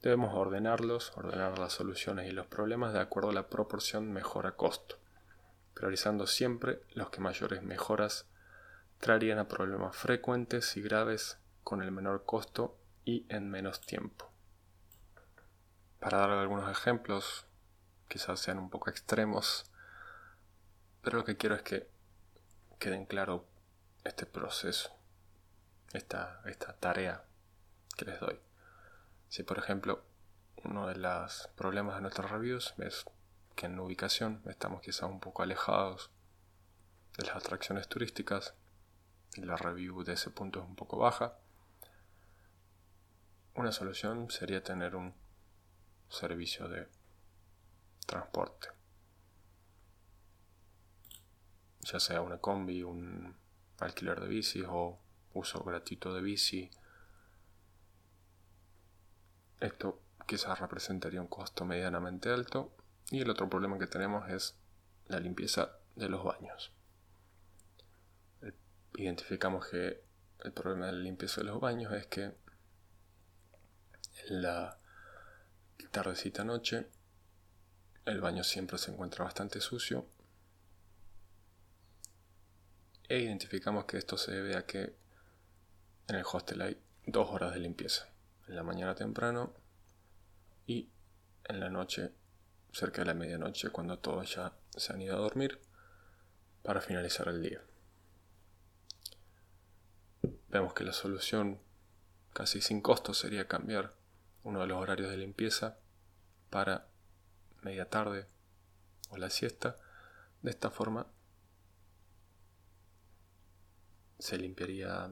debemos 0.01 0.33
ordenarlos, 0.35 1.13
ordenar 1.15 1.57
las 1.57 1.71
soluciones 1.71 2.27
y 2.27 2.31
los 2.31 2.47
problemas 2.47 2.91
de 2.91 2.99
acuerdo 2.99 3.29
a 3.29 3.33
la 3.33 3.47
proporción 3.47 4.11
mejora-costo 4.11 4.99
priorizando 5.79 6.27
siempre 6.27 6.81
los 6.91 7.09
que 7.09 7.21
mayores 7.21 7.63
mejoras 7.63 8.25
traerían 8.99 9.39
a 9.39 9.47
problemas 9.47 9.95
frecuentes 9.95 10.75
y 10.75 10.81
graves 10.81 11.37
con 11.63 11.81
el 11.81 11.89
menor 11.89 12.25
costo 12.25 12.77
y 13.05 13.25
en 13.29 13.49
menos 13.49 13.79
tiempo. 13.79 14.29
Para 16.01 16.17
dar 16.17 16.31
algunos 16.31 16.69
ejemplos, 16.69 17.45
quizás 18.09 18.41
sean 18.41 18.57
un 18.57 18.69
poco 18.69 18.89
extremos, 18.89 19.71
pero 21.01 21.19
lo 21.19 21.23
que 21.23 21.37
quiero 21.37 21.55
es 21.55 21.61
que 21.61 21.87
queden 22.77 23.05
claro 23.05 23.45
este 24.03 24.25
proceso, 24.25 24.98
esta, 25.93 26.41
esta 26.45 26.73
tarea 26.73 27.23
que 27.97 28.05
les 28.05 28.19
doy. 28.19 28.39
Si 29.27 29.43
por 29.43 29.57
ejemplo 29.57 30.03
uno 30.63 30.87
de 30.87 30.95
los 30.95 31.49
problemas 31.55 31.95
de 31.95 32.01
nuestros 32.01 32.29
reviews 32.29 32.73
es 32.77 33.05
que 33.55 33.67
en 33.67 33.79
ubicación 33.79 34.41
estamos 34.45 34.81
quizás 34.81 35.09
un 35.09 35.19
poco 35.19 35.43
alejados 35.43 36.11
de 37.17 37.25
las 37.25 37.35
atracciones 37.35 37.87
turísticas 37.87 38.53
y 39.35 39.41
la 39.41 39.57
review 39.57 40.03
de 40.03 40.13
ese 40.13 40.29
punto 40.29 40.59
es 40.61 40.65
un 40.65 40.75
poco 40.75 40.97
baja. 40.97 41.37
Una 43.55 43.71
solución 43.71 44.29
sería 44.31 44.63
tener 44.63 44.95
un 44.95 45.13
servicio 46.09 46.67
de 46.67 46.87
transporte, 48.05 48.69
ya 51.81 51.99
sea 51.99 52.21
una 52.21 52.39
combi, 52.39 52.81
un 52.81 53.35
alquiler 53.79 54.19
de 54.19 54.27
bicis 54.27 54.65
o 54.67 54.99
uso 55.33 55.63
gratuito 55.63 56.13
de 56.13 56.21
bici. 56.21 56.69
Esto 59.59 60.01
quizás 60.27 60.59
representaría 60.59 61.21
un 61.21 61.27
costo 61.27 61.65
medianamente 61.65 62.29
alto 62.29 62.71
y 63.11 63.21
el 63.21 63.29
otro 63.29 63.49
problema 63.49 63.79
que 63.79 63.87
tenemos 63.87 64.29
es 64.29 64.55
la 65.07 65.19
limpieza 65.19 65.77
de 65.95 66.09
los 66.09 66.23
baños. 66.23 66.71
Identificamos 68.95 69.67
que 69.67 70.03
el 70.43 70.51
problema 70.53 70.87
de 70.87 70.93
la 70.93 70.99
limpieza 70.99 71.41
de 71.41 71.47
los 71.47 71.59
baños 71.59 71.93
es 71.93 72.07
que 72.07 72.35
En 74.27 74.41
la 74.41 74.77
tardecita 75.91 76.43
noche, 76.43 76.87
el 78.05 78.21
baño 78.21 78.43
siempre 78.43 78.77
se 78.77 78.91
encuentra 78.91 79.23
bastante 79.23 79.61
sucio. 79.61 80.05
E 83.07 83.19
identificamos 83.19 83.85
que 83.85 83.97
esto 83.97 84.17
se 84.17 84.31
debe 84.31 84.55
a 84.55 84.65
que 84.65 84.95
en 86.09 86.15
el 86.15 86.25
hostel 86.31 86.61
hay 86.61 86.81
dos 87.05 87.29
horas 87.29 87.53
de 87.53 87.59
limpieza. 87.59 88.09
En 88.47 88.55
la 88.55 88.63
mañana 88.63 88.95
temprano 88.95 89.53
y 90.65 90.89
en 91.45 91.59
la 91.59 91.69
noche, 91.69 92.11
cerca 92.71 93.01
de 93.01 93.07
la 93.07 93.13
medianoche, 93.13 93.69
cuando 93.69 93.99
todos 93.99 94.35
ya 94.35 94.53
se 94.75 94.93
han 94.93 95.01
ido 95.01 95.15
a 95.15 95.19
dormir 95.19 95.61
para 96.63 96.81
finalizar 96.81 97.27
el 97.27 97.41
día. 97.41 97.61
Vemos 100.49 100.73
que 100.73 100.83
la 100.83 100.93
solución 100.93 101.59
casi 102.33 102.61
sin 102.61 102.81
costo 102.81 103.13
sería 103.13 103.47
cambiar 103.47 103.93
uno 104.43 104.61
de 104.61 104.67
los 104.67 104.77
horarios 104.77 105.09
de 105.11 105.17
limpieza 105.17 105.77
para 106.49 106.87
media 107.61 107.89
tarde 107.89 108.27
o 109.09 109.17
la 109.17 109.29
siesta. 109.29 109.77
De 110.41 110.49
esta 110.49 110.71
forma 110.71 111.07
se 114.17 114.37
limpiaría 114.37 115.11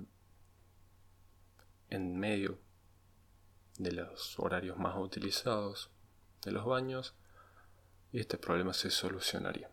en 1.89 2.19
medio 2.19 2.59
de 3.77 3.91
los 3.91 4.39
horarios 4.39 4.77
más 4.77 4.95
utilizados 4.97 5.89
de 6.43 6.51
los 6.51 6.65
baños 6.65 7.13
y 8.11 8.19
este 8.19 8.37
problema 8.37 8.73
se 8.73 8.89
solucionaría. 8.89 9.69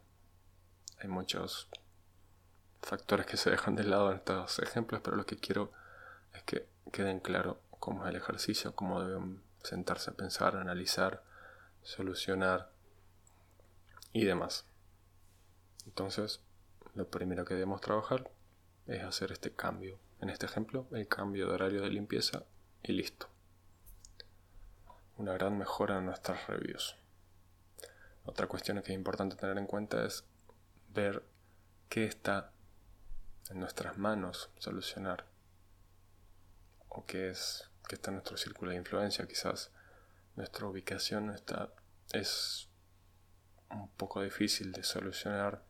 Hay 0.99 1.09
muchos 1.09 1.69
factores 2.83 3.27
que 3.27 3.37
se 3.37 3.51
dejan 3.51 3.77
de 3.77 3.85
lado 3.85 4.11
en 4.11 4.19
estos 4.19 4.59
ejemplos, 4.59 5.01
pero 5.03 5.17
lo 5.17 5.27
que 5.27 5.37
quiero 5.37 5.73
es 6.33 6.43
que 6.43 6.69
queden 6.93 7.21
claro 7.21 7.61
cómo 7.79 8.05
es 8.05 8.11
el 8.11 8.17
ejercicio, 8.17 8.75
cómo 8.75 9.03
deben 9.03 9.43
sentarse 9.63 10.11
a 10.11 10.15
pensar, 10.15 10.57
analizar, 10.57 11.23
solucionar 11.83 12.71
y 14.13 14.25
demás. 14.25 14.67
Entonces, 15.87 16.41
lo 16.95 17.09
primero 17.09 17.45
que 17.45 17.55
debemos 17.55 17.81
trabajar 17.81 18.31
es 18.87 19.03
hacer 19.03 19.33
este 19.33 19.53
cambio. 19.53 19.99
En 20.25 20.31
este 20.31 20.47
ejemplo, 20.47 20.89
el 20.93 21.07
cambio 21.07 21.47
de 21.47 21.53
horario 21.53 21.83
de 21.83 21.91
limpieza 21.91 22.45
y 22.83 22.93
listo. 22.93 23.29
Una 25.19 25.35
gran 25.35 25.59
mejora 25.59 25.99
en 25.99 26.07
nuestras 26.07 26.47
reviews. 26.47 26.97
Otra 28.25 28.47
cuestión 28.47 28.81
que 28.81 28.93
es 28.93 28.97
importante 28.97 29.37
tener 29.37 29.59
en 29.59 29.67
cuenta 29.67 30.03
es 30.03 30.25
ver 30.89 31.27
qué 31.91 32.07
está 32.07 32.53
en 33.51 33.61
nuestras 33.61 33.99
manos 33.99 34.49
solucionar 34.57 35.27
o 36.89 37.05
qué 37.05 37.29
es 37.29 37.69
que 37.87 37.97
está 37.97 38.09
en 38.09 38.15
nuestro 38.15 38.39
círculo 38.39 38.71
de 38.71 38.79
influencia. 38.79 39.29
Quizás 39.29 39.73
nuestra 40.37 40.67
ubicación 40.67 41.35
está, 41.35 41.69
es 42.15 42.71
un 43.69 43.91
poco 43.91 44.23
difícil 44.23 44.73
de 44.73 44.85
solucionar, 44.85 45.63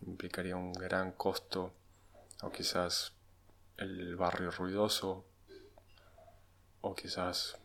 implicaría 0.00 0.56
un 0.56 0.72
gran 0.72 1.12
costo 1.12 1.74
o 2.40 2.50
quizás 2.50 3.12
el 3.82 4.16
barrio 4.16 4.50
ruidoso 4.50 5.24
o 6.80 6.94
quizás 6.94 7.58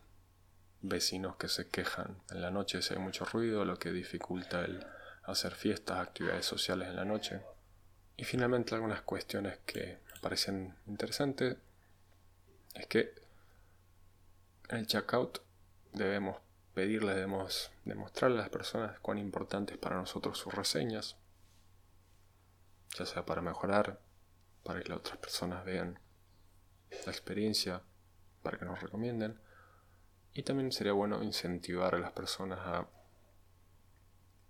vecinos 0.81 1.35
que 1.37 1.47
se 1.47 1.69
quejan 1.69 2.21
en 2.29 2.41
la 2.41 2.51
noche 2.51 2.81
si 2.81 2.93
hay 2.93 2.99
mucho 2.99 3.25
ruido, 3.25 3.65
lo 3.65 3.77
que 3.77 3.91
dificulta 3.91 4.63
el 4.63 4.85
hacer 5.23 5.53
fiestas, 5.53 5.99
actividades 5.99 6.45
sociales 6.45 6.87
en 6.87 6.95
la 6.95 7.05
noche. 7.05 7.41
Y 8.15 8.23
finalmente 8.23 8.75
algunas 8.75 9.01
cuestiones 9.01 9.59
que 9.65 9.99
me 10.13 10.19
parecen 10.21 10.75
interesantes 10.87 11.57
es 12.73 12.87
que 12.87 13.13
en 14.69 14.77
el 14.77 14.87
checkout 14.87 15.41
debemos 15.93 16.37
pedirles, 16.73 17.15
debemos 17.15 17.71
demostrarle 17.85 18.37
a 18.37 18.41
las 18.41 18.49
personas 18.49 18.99
cuán 18.99 19.17
importantes 19.17 19.77
para 19.77 19.97
nosotros 19.97 20.37
sus 20.37 20.53
reseñas, 20.53 21.17
ya 22.97 23.05
sea 23.05 23.25
para 23.25 23.41
mejorar, 23.41 23.99
para 24.63 24.81
que 24.81 24.89
las 24.89 24.99
otras 24.99 25.17
personas 25.17 25.65
vean 25.65 25.99
la 26.91 27.11
experiencia, 27.11 27.81
para 28.43 28.57
que 28.57 28.65
nos 28.65 28.81
recomienden. 28.81 29.39
Y 30.33 30.43
también 30.43 30.71
sería 30.71 30.93
bueno 30.93 31.23
incentivar 31.23 31.95
a 31.95 31.99
las 31.99 32.11
personas 32.11 32.59
a 32.59 32.87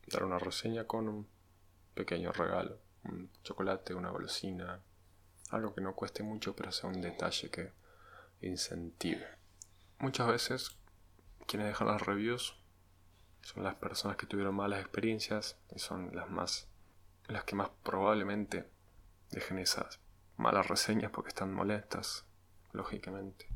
dar 0.08 0.23
una 0.23 0.39
reseña 0.39 0.86
con 0.86 1.08
un 1.08 1.28
pequeño 1.93 2.32
regalo, 2.32 2.80
un 3.04 3.32
chocolate, 3.43 3.93
una 3.93 4.10
golosina, 4.10 4.82
algo 5.50 5.73
que 5.73 5.82
no 5.82 5.95
cueste 5.95 6.23
mucho 6.23 6.56
pero 6.56 6.71
sea 6.71 6.89
un 6.89 7.02
detalle 7.02 7.50
que 7.50 7.71
incentive. 8.41 9.26
Muchas 10.00 10.28
veces 10.28 10.78
quienes 11.47 11.67
dejan 11.67 11.88
las 11.88 12.02
reviews 12.02 12.56
son 13.41 13.63
las 13.63 13.76
personas 13.76 14.17
que 14.17 14.26
tuvieron 14.26 14.56
malas 14.56 14.82
experiencias 14.82 15.58
y 15.73 15.80
son 15.80 16.15
las 16.15 16.30
más 16.30 16.67
las 17.28 17.43
que 17.43 17.56
más 17.56 17.69
probablemente 17.84 18.69
dejen 19.32 19.60
esas 19.60 20.00
malas 20.38 20.67
reseñas 20.67 21.12
porque 21.12 21.30
están 21.30 21.54
molestas, 21.54 22.26
lógicamente. 22.77 23.47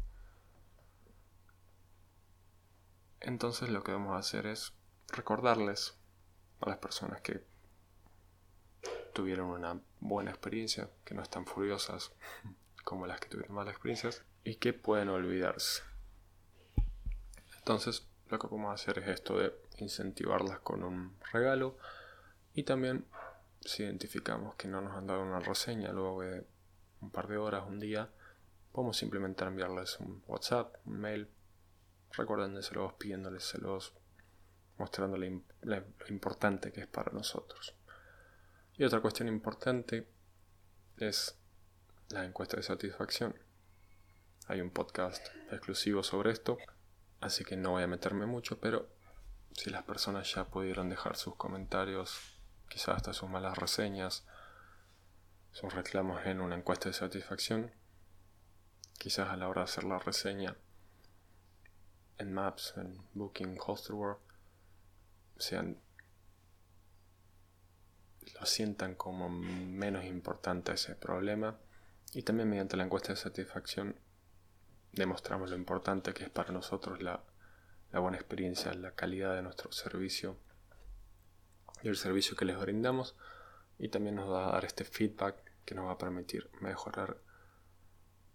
Entonces 3.21 3.69
lo 3.69 3.83
que 3.83 3.91
vamos 3.91 4.13
a 4.13 4.17
hacer 4.17 4.47
es 4.47 4.73
recordarles 5.07 5.95
a 6.59 6.69
las 6.69 6.79
personas 6.79 7.21
que 7.21 7.43
tuvieron 9.13 9.49
una 9.49 9.79
buena 9.99 10.31
experiencia, 10.31 10.89
que 11.05 11.13
no 11.13 11.21
están 11.21 11.45
furiosas 11.45 12.11
como 12.83 13.05
las 13.07 13.19
que 13.19 13.29
tuvieron 13.29 13.55
malas 13.55 13.73
experiencias 13.73 14.23
y 14.43 14.55
que 14.55 14.73
pueden 14.73 15.09
olvidarse. 15.09 15.83
Entonces 17.59 18.07
lo 18.29 18.39
que 18.39 18.47
podemos 18.47 18.73
hacer 18.73 18.97
es 18.99 19.07
esto 19.07 19.37
de 19.37 19.53
incentivarlas 19.77 20.59
con 20.59 20.83
un 20.83 21.15
regalo 21.31 21.77
y 22.53 22.63
también 22.63 23.05
si 23.59 23.83
identificamos 23.83 24.55
que 24.55 24.67
no 24.67 24.81
nos 24.81 24.97
han 24.97 25.05
dado 25.05 25.21
una 25.21 25.39
reseña 25.39 25.91
luego 25.91 26.21
de 26.23 26.43
un 27.01 27.11
par 27.11 27.27
de 27.27 27.37
horas, 27.37 27.63
un 27.67 27.79
día, 27.79 28.09
podemos 28.71 28.97
simplemente 28.97 29.43
enviarles 29.43 29.99
un 29.99 30.23
WhatsApp, 30.27 30.75
un 30.85 30.99
mail, 30.99 31.29
recordándoselos, 32.13 32.93
pidiéndoles, 32.93 33.53
mostrándoles 34.77 35.41
lo 35.61 35.83
importante 36.09 36.71
que 36.71 36.81
es 36.81 36.87
para 36.87 37.11
nosotros. 37.11 37.75
Y 38.77 38.83
otra 38.83 39.01
cuestión 39.01 39.27
importante 39.27 40.07
es 40.97 41.37
la 42.09 42.25
encuesta 42.25 42.57
de 42.57 42.63
satisfacción. 42.63 43.35
Hay 44.47 44.61
un 44.61 44.71
podcast 44.71 45.27
exclusivo 45.51 46.03
sobre 46.03 46.31
esto, 46.31 46.57
así 47.19 47.43
que 47.43 47.55
no 47.55 47.71
voy 47.71 47.83
a 47.83 47.87
meterme 47.87 48.25
mucho, 48.25 48.59
pero 48.59 48.89
si 49.53 49.69
las 49.69 49.83
personas 49.83 50.33
ya 50.33 50.45
pudieron 50.45 50.89
dejar 50.89 51.15
sus 51.15 51.35
comentarios, 51.35 52.39
quizás 52.69 52.97
hasta 52.97 53.13
sus 53.13 53.29
malas 53.29 53.57
reseñas, 53.57 54.25
sus 55.51 55.73
reclamos 55.73 56.25
en 56.25 56.41
una 56.41 56.55
encuesta 56.55 56.89
de 56.89 56.93
satisfacción, 56.93 57.71
quizás 59.01 59.29
a 59.29 59.35
la 59.35 59.49
hora 59.49 59.61
de 59.61 59.65
hacer 59.65 59.83
la 59.83 59.97
reseña 59.97 60.55
en 62.19 62.31
Maps, 62.31 62.75
en 62.77 63.01
Booking, 63.15 63.57
Hostelworld, 63.59 64.19
sean 65.39 65.81
lo 68.39 68.45
sientan 68.45 68.93
como 68.93 69.27
menos 69.27 70.05
importante 70.05 70.73
ese 70.73 70.93
problema. 70.93 71.57
Y 72.13 72.21
también 72.21 72.47
mediante 72.47 72.77
la 72.77 72.83
encuesta 72.83 73.13
de 73.13 73.15
satisfacción 73.15 73.95
demostramos 74.91 75.49
lo 75.49 75.55
importante 75.55 76.13
que 76.13 76.25
es 76.25 76.29
para 76.29 76.51
nosotros 76.51 77.01
la, 77.01 77.23
la 77.91 77.99
buena 77.99 78.17
experiencia, 78.17 78.71
la 78.75 78.91
calidad 78.91 79.33
de 79.33 79.41
nuestro 79.41 79.71
servicio 79.71 80.37
y 81.81 81.87
el 81.87 81.97
servicio 81.97 82.35
que 82.35 82.45
les 82.45 82.59
brindamos. 82.59 83.15
Y 83.79 83.89
también 83.89 84.13
nos 84.13 84.29
va 84.29 84.49
a 84.49 84.51
dar 84.51 84.65
este 84.65 84.83
feedback 84.83 85.41
que 85.65 85.73
nos 85.73 85.87
va 85.87 85.93
a 85.93 85.97
permitir 85.97 86.51
mejorar 86.59 87.17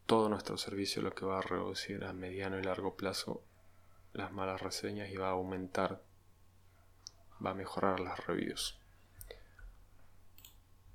todo 0.06 0.28
nuestro 0.28 0.56
servicio, 0.56 1.02
lo 1.02 1.14
que 1.14 1.26
va 1.26 1.38
a 1.38 1.42
reducir 1.42 2.04
a 2.04 2.12
mediano 2.12 2.58
y 2.58 2.62
largo 2.62 2.96
plazo 2.96 3.42
las 4.12 4.32
malas 4.32 4.62
reseñas 4.62 5.10
y 5.10 5.16
va 5.16 5.28
a 5.28 5.32
aumentar, 5.32 6.02
va 7.44 7.50
a 7.50 7.54
mejorar 7.54 8.00
las 8.00 8.24
reviews. 8.26 8.78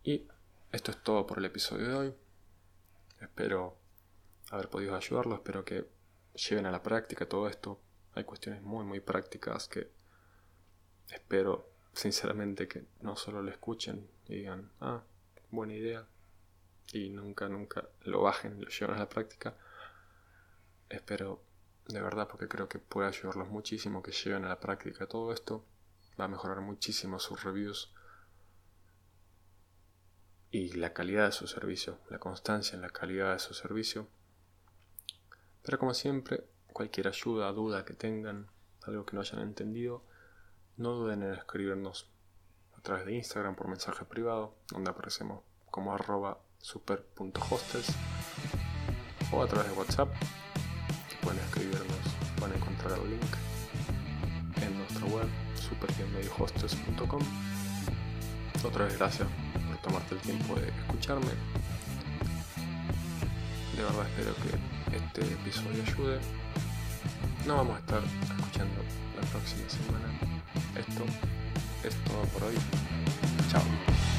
Y 0.04 0.28
esto 0.72 0.92
es 0.92 1.04
todo 1.04 1.28
por 1.28 1.38
el 1.38 1.46
episodio 1.46 1.88
de 1.88 1.96
hoy. 1.96 2.16
Espero 3.20 3.78
haber 4.50 4.70
podido 4.70 4.96
ayudarlo, 4.96 5.36
espero 5.36 5.64
que 5.64 5.88
lleven 6.34 6.66
a 6.66 6.72
la 6.72 6.82
práctica 6.82 7.30
todo 7.30 7.48
esto. 7.48 7.80
Hay 8.14 8.24
cuestiones 8.24 8.62
muy 8.64 8.86
muy 8.86 9.00
prácticas 9.00 9.68
que 9.68 9.92
espero 11.10 11.70
sinceramente 11.94 12.68
que 12.68 12.86
no 13.02 13.16
solo 13.16 13.42
lo 13.42 13.52
escuchen 13.52 14.10
y 14.28 14.36
digan, 14.36 14.72
ah, 14.80 15.04
buena 15.52 15.74
idea, 15.74 16.08
y 16.94 17.10
nunca, 17.10 17.48
nunca 17.48 17.88
lo 18.02 18.22
bajen, 18.22 18.62
lo 18.62 18.70
lleven 18.70 18.96
a 18.96 19.00
la 19.00 19.10
práctica. 19.10 19.56
Espero 20.90 21.44
de 21.88 22.02
verdad 22.02 22.28
porque 22.28 22.48
creo 22.48 22.68
que 22.68 22.80
puede 22.80 23.08
ayudarlos 23.08 23.50
muchísimo 23.50 24.04
que 24.04 24.12
lleven 24.12 24.46
a 24.46 24.50
la 24.50 24.60
práctica 24.60 25.08
todo 25.08 25.34
esto. 25.34 25.66
Va 26.20 26.26
a 26.26 26.28
mejorar 26.28 26.62
muchísimo 26.62 27.20
sus 27.20 27.44
reviews 27.44 27.94
y 30.52 30.74
la 30.74 30.94
calidad 30.94 31.28
de 31.28 31.32
su 31.32 31.48
servicio, 31.48 32.00
la 32.10 32.20
constancia 32.20 32.76
en 32.76 32.82
la 32.82 32.90
calidad 32.90 33.34
de 33.34 33.40
su 33.40 33.54
servicio. 33.54 34.10
Pero 35.64 35.80
como 35.80 35.94
siempre, 35.94 36.46
cualquier 36.74 37.08
ayuda, 37.08 37.52
duda 37.54 37.86
que 37.86 37.94
tengan, 37.94 38.48
algo 38.84 39.06
que 39.06 39.16
no 39.16 39.22
hayan 39.22 39.42
entendido, 39.42 40.04
no 40.76 40.92
duden 40.92 41.24
en 41.24 41.34
escribirnos 41.34 42.12
a 42.78 42.82
través 42.82 43.06
de 43.06 43.14
Instagram 43.14 43.56
por 43.56 43.68
mensaje 43.68 44.04
privado, 44.04 44.58
donde 44.72 44.92
aparecemos 44.92 45.44
como 45.70 45.94
arroba 45.94 46.42
super.hostels 46.62 47.88
o 49.32 49.42
a 49.42 49.48
través 49.48 49.72
de 49.72 49.78
WhatsApp. 49.78 50.10
Pueden 51.22 51.40
escribirnos, 51.40 51.98
pueden 52.38 52.58
encontrar 52.58 52.98
el 53.00 53.10
link 53.12 53.36
en 54.62 54.78
nuestra 54.78 55.06
web 55.08 55.28
super.hostels.com. 55.56 57.22
Otra 58.64 58.86
vez 58.86 58.98
gracias 58.98 59.28
por 59.68 59.78
tomarte 59.78 60.16
el 60.16 60.22
tiempo 60.22 60.56
de 60.56 60.70
escucharme. 60.70 61.32
De 63.76 63.84
verdad 63.84 64.06
espero 64.08 64.36
que 64.36 64.96
este 64.98 65.34
episodio 65.34 65.84
ayude. 65.84 66.20
No 67.48 67.58
vamos 67.58 67.78
a 67.78 67.80
estar 67.80 68.02
escuchando 68.04 68.82
la 69.16 69.28
próxima 69.30 69.68
semana. 69.70 70.42
Esto 70.76 71.04
es 71.84 71.96
todo 72.04 72.22
por 72.34 72.44
hoy. 72.44 72.56
Chao. 73.52 74.11